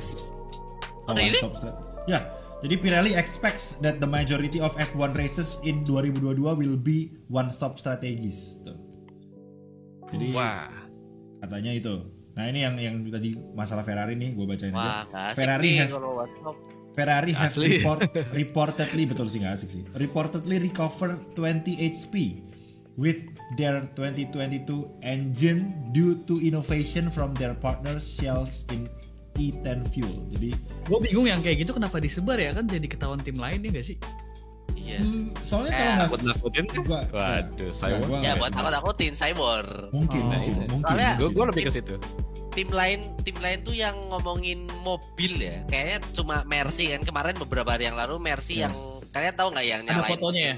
[1.09, 1.41] Oh, one really?
[1.41, 1.57] stop
[2.05, 2.21] Ya,
[2.61, 7.77] jadi Pirelli expects that the majority of F1 races in 2022 will be one stop
[7.77, 8.61] strategies.
[8.61, 8.88] Tuh.
[10.09, 10.69] Jadi Wah.
[11.39, 11.95] katanya itu.
[12.33, 15.35] Nah ini yang yang tadi masalah Ferrari nih gue bacain Wah, aja.
[15.35, 16.55] Ferrari nih stop.
[16.89, 17.79] Ferrari has Asli.
[17.79, 17.99] report,
[18.33, 19.83] reportedly betul sih nggak asik sih.
[19.95, 22.13] Reportedly recover 20 HP
[22.99, 23.23] with
[23.55, 24.67] their 2022
[24.99, 28.91] engine due to innovation from their partners Shells in
[29.39, 30.27] E10 fuel.
[30.27, 30.51] Jadi
[30.83, 33.85] Gue bingung yang kayak gitu kenapa disebar ya kan jadi ketahuan tim lain ya gak
[33.87, 33.95] sih?
[34.89, 34.99] Iya.
[34.99, 36.65] hmm, soalnya Eh, kalau nggak Nakut-nakutin?
[36.81, 39.65] gua- Waduh, ya, saya gua Ya buat aku takutin cyber.
[39.89, 40.29] mungkin Oh.
[40.29, 40.81] mungkin mungkin.
[40.83, 41.47] Soalnya- Gue mungkin.
[41.47, 41.95] lebih ke situ.
[42.49, 45.61] Tim lain tim lain tuh yang ngomongin mobil ya.
[45.65, 48.63] Kayaknya cuma Mercy kan kemarin beberapa hari yang lalu Mercy Yes.
[48.65, 48.73] yang
[49.11, 50.49] kalian tahu nggak yang Ada nyalain fotonya mesin?
[50.49, 50.55] ya?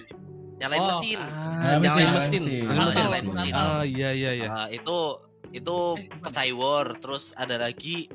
[0.58, 0.88] Nyalain Oh.
[0.88, 1.20] mesin.
[1.20, 2.32] Ah, Ah, mesin, nyalain nyalain mesin.
[2.32, 2.42] mesin.
[2.42, 3.02] Nyalain Ah, mesin.
[3.04, 3.54] nyalain mesin.
[3.54, 4.48] Ah, iya iya iya.
[4.50, 4.98] Ah, itu
[5.52, 5.78] itu
[6.18, 8.08] ke Cywar terus ada lagi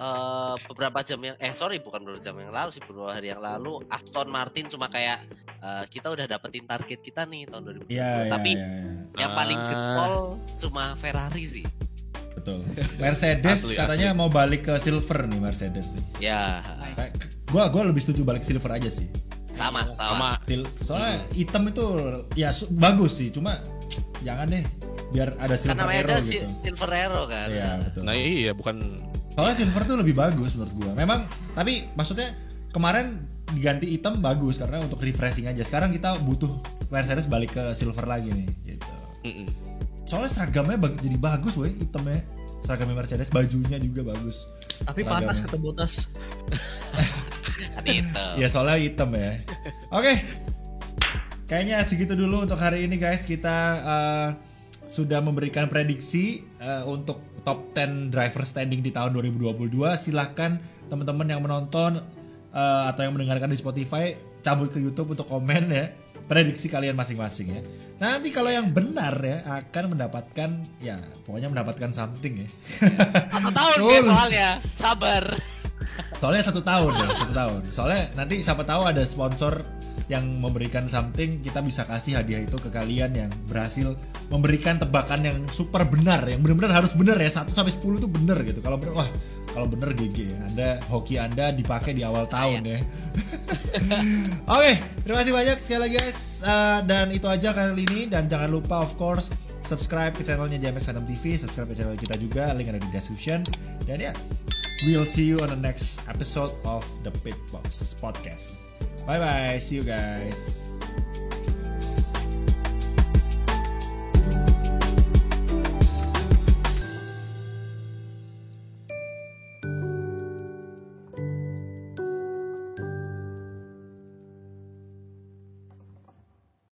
[0.00, 3.40] eh, beberapa jam yang eh sorry bukan beberapa jam yang lalu sih beberapa hari yang
[3.40, 5.18] lalu Aston Martin cuma kayak
[5.58, 8.92] eh, kita udah dapetin target kita nih tahun 2020 Iya, iya, tapi iya, iya.
[9.18, 9.66] yang paling Ah.
[9.66, 10.14] getol
[10.58, 11.66] cuma Ferrari sih
[12.30, 12.62] betul.
[12.96, 16.04] Mercedes Asli, katanya mau balik ke silver nih Mercedes nih.
[16.22, 16.62] ya
[16.94, 17.14] Kayak-
[17.46, 19.08] Gua gua lebih setuju balik silver aja sih.
[19.48, 20.38] sama sama,
[20.78, 21.82] soalnya hitam itu
[22.36, 23.58] ya bagus sih, cuma
[24.20, 24.62] jangan deh
[25.08, 26.46] biar ada silver karena arrow aja si- gitu.
[26.62, 28.00] Silver Arrow kan Iya betul.
[28.04, 28.76] Nah iya bukan
[29.38, 30.92] Soalnya silver tuh lebih bagus menurut gua.
[30.98, 32.34] Memang tapi maksudnya
[32.74, 33.22] kemarin
[33.54, 35.62] diganti hitam bagus karena untuk refreshing aja.
[35.62, 36.50] Sekarang kita butuh
[36.90, 38.90] Mercedes balik ke silver lagi nih gitu.
[39.22, 39.46] Mm-mm.
[40.02, 42.26] Soalnya seragamnya bag- jadi bagus weh hitamnya.
[42.66, 44.50] Seragamnya Mercedes, bajunya juga bagus.
[44.82, 45.30] Tapi Seragamnya.
[45.30, 45.92] panas kata Botas.
[47.78, 47.84] kan
[48.34, 49.38] Ya soalnya hitam ya.
[49.94, 50.12] Oke.
[51.46, 53.22] Kayaknya segitu dulu untuk hari ini guys.
[53.22, 54.28] Kita eh,
[54.90, 59.56] sudah memberikan prediksi eh, untuk top 10 driver standing di tahun 2022.
[59.96, 60.60] Silahkan
[60.92, 61.96] teman-teman yang menonton
[62.52, 64.12] eh, atau yang mendengarkan di Spotify
[64.44, 65.88] cabut ke YouTube untuk komen ya
[66.28, 67.60] prediksi kalian masing-masing ya.
[67.98, 72.48] Nanti kalau yang benar ya akan mendapatkan ya pokoknya mendapatkan something ya.
[73.32, 75.24] satu tahun guys soalnya sabar
[76.18, 77.60] Soalnya satu tahun ya, satu tahun.
[77.70, 79.62] Soalnya nanti siapa tahu ada sponsor
[80.06, 83.98] yang memberikan something, kita bisa kasih hadiah itu ke kalian yang berhasil
[84.30, 87.28] memberikan tebakan yang super benar, yang benar-benar harus benar ya.
[87.28, 88.62] 1 sampai 10 tuh benar gitu.
[88.62, 89.10] Kalau benar wah,
[89.50, 90.38] kalau benar GG.
[90.38, 92.78] Anda hoki Anda dipakai di awal tahun ya.
[94.54, 94.72] Oke,
[95.02, 96.20] terima kasih banyak sekali lagi guys.
[96.46, 99.34] Eh, dan itu aja kali ini dan jangan lupa of course
[99.68, 103.44] subscribe ke channelnya JMS Phantom TV, subscribe ke channel kita juga, link ada di description.
[103.84, 104.12] Dan ya,
[104.88, 108.67] we'll see you on the next episode of the Pitbox Podcast.
[109.08, 110.68] Bye bye, see you guys.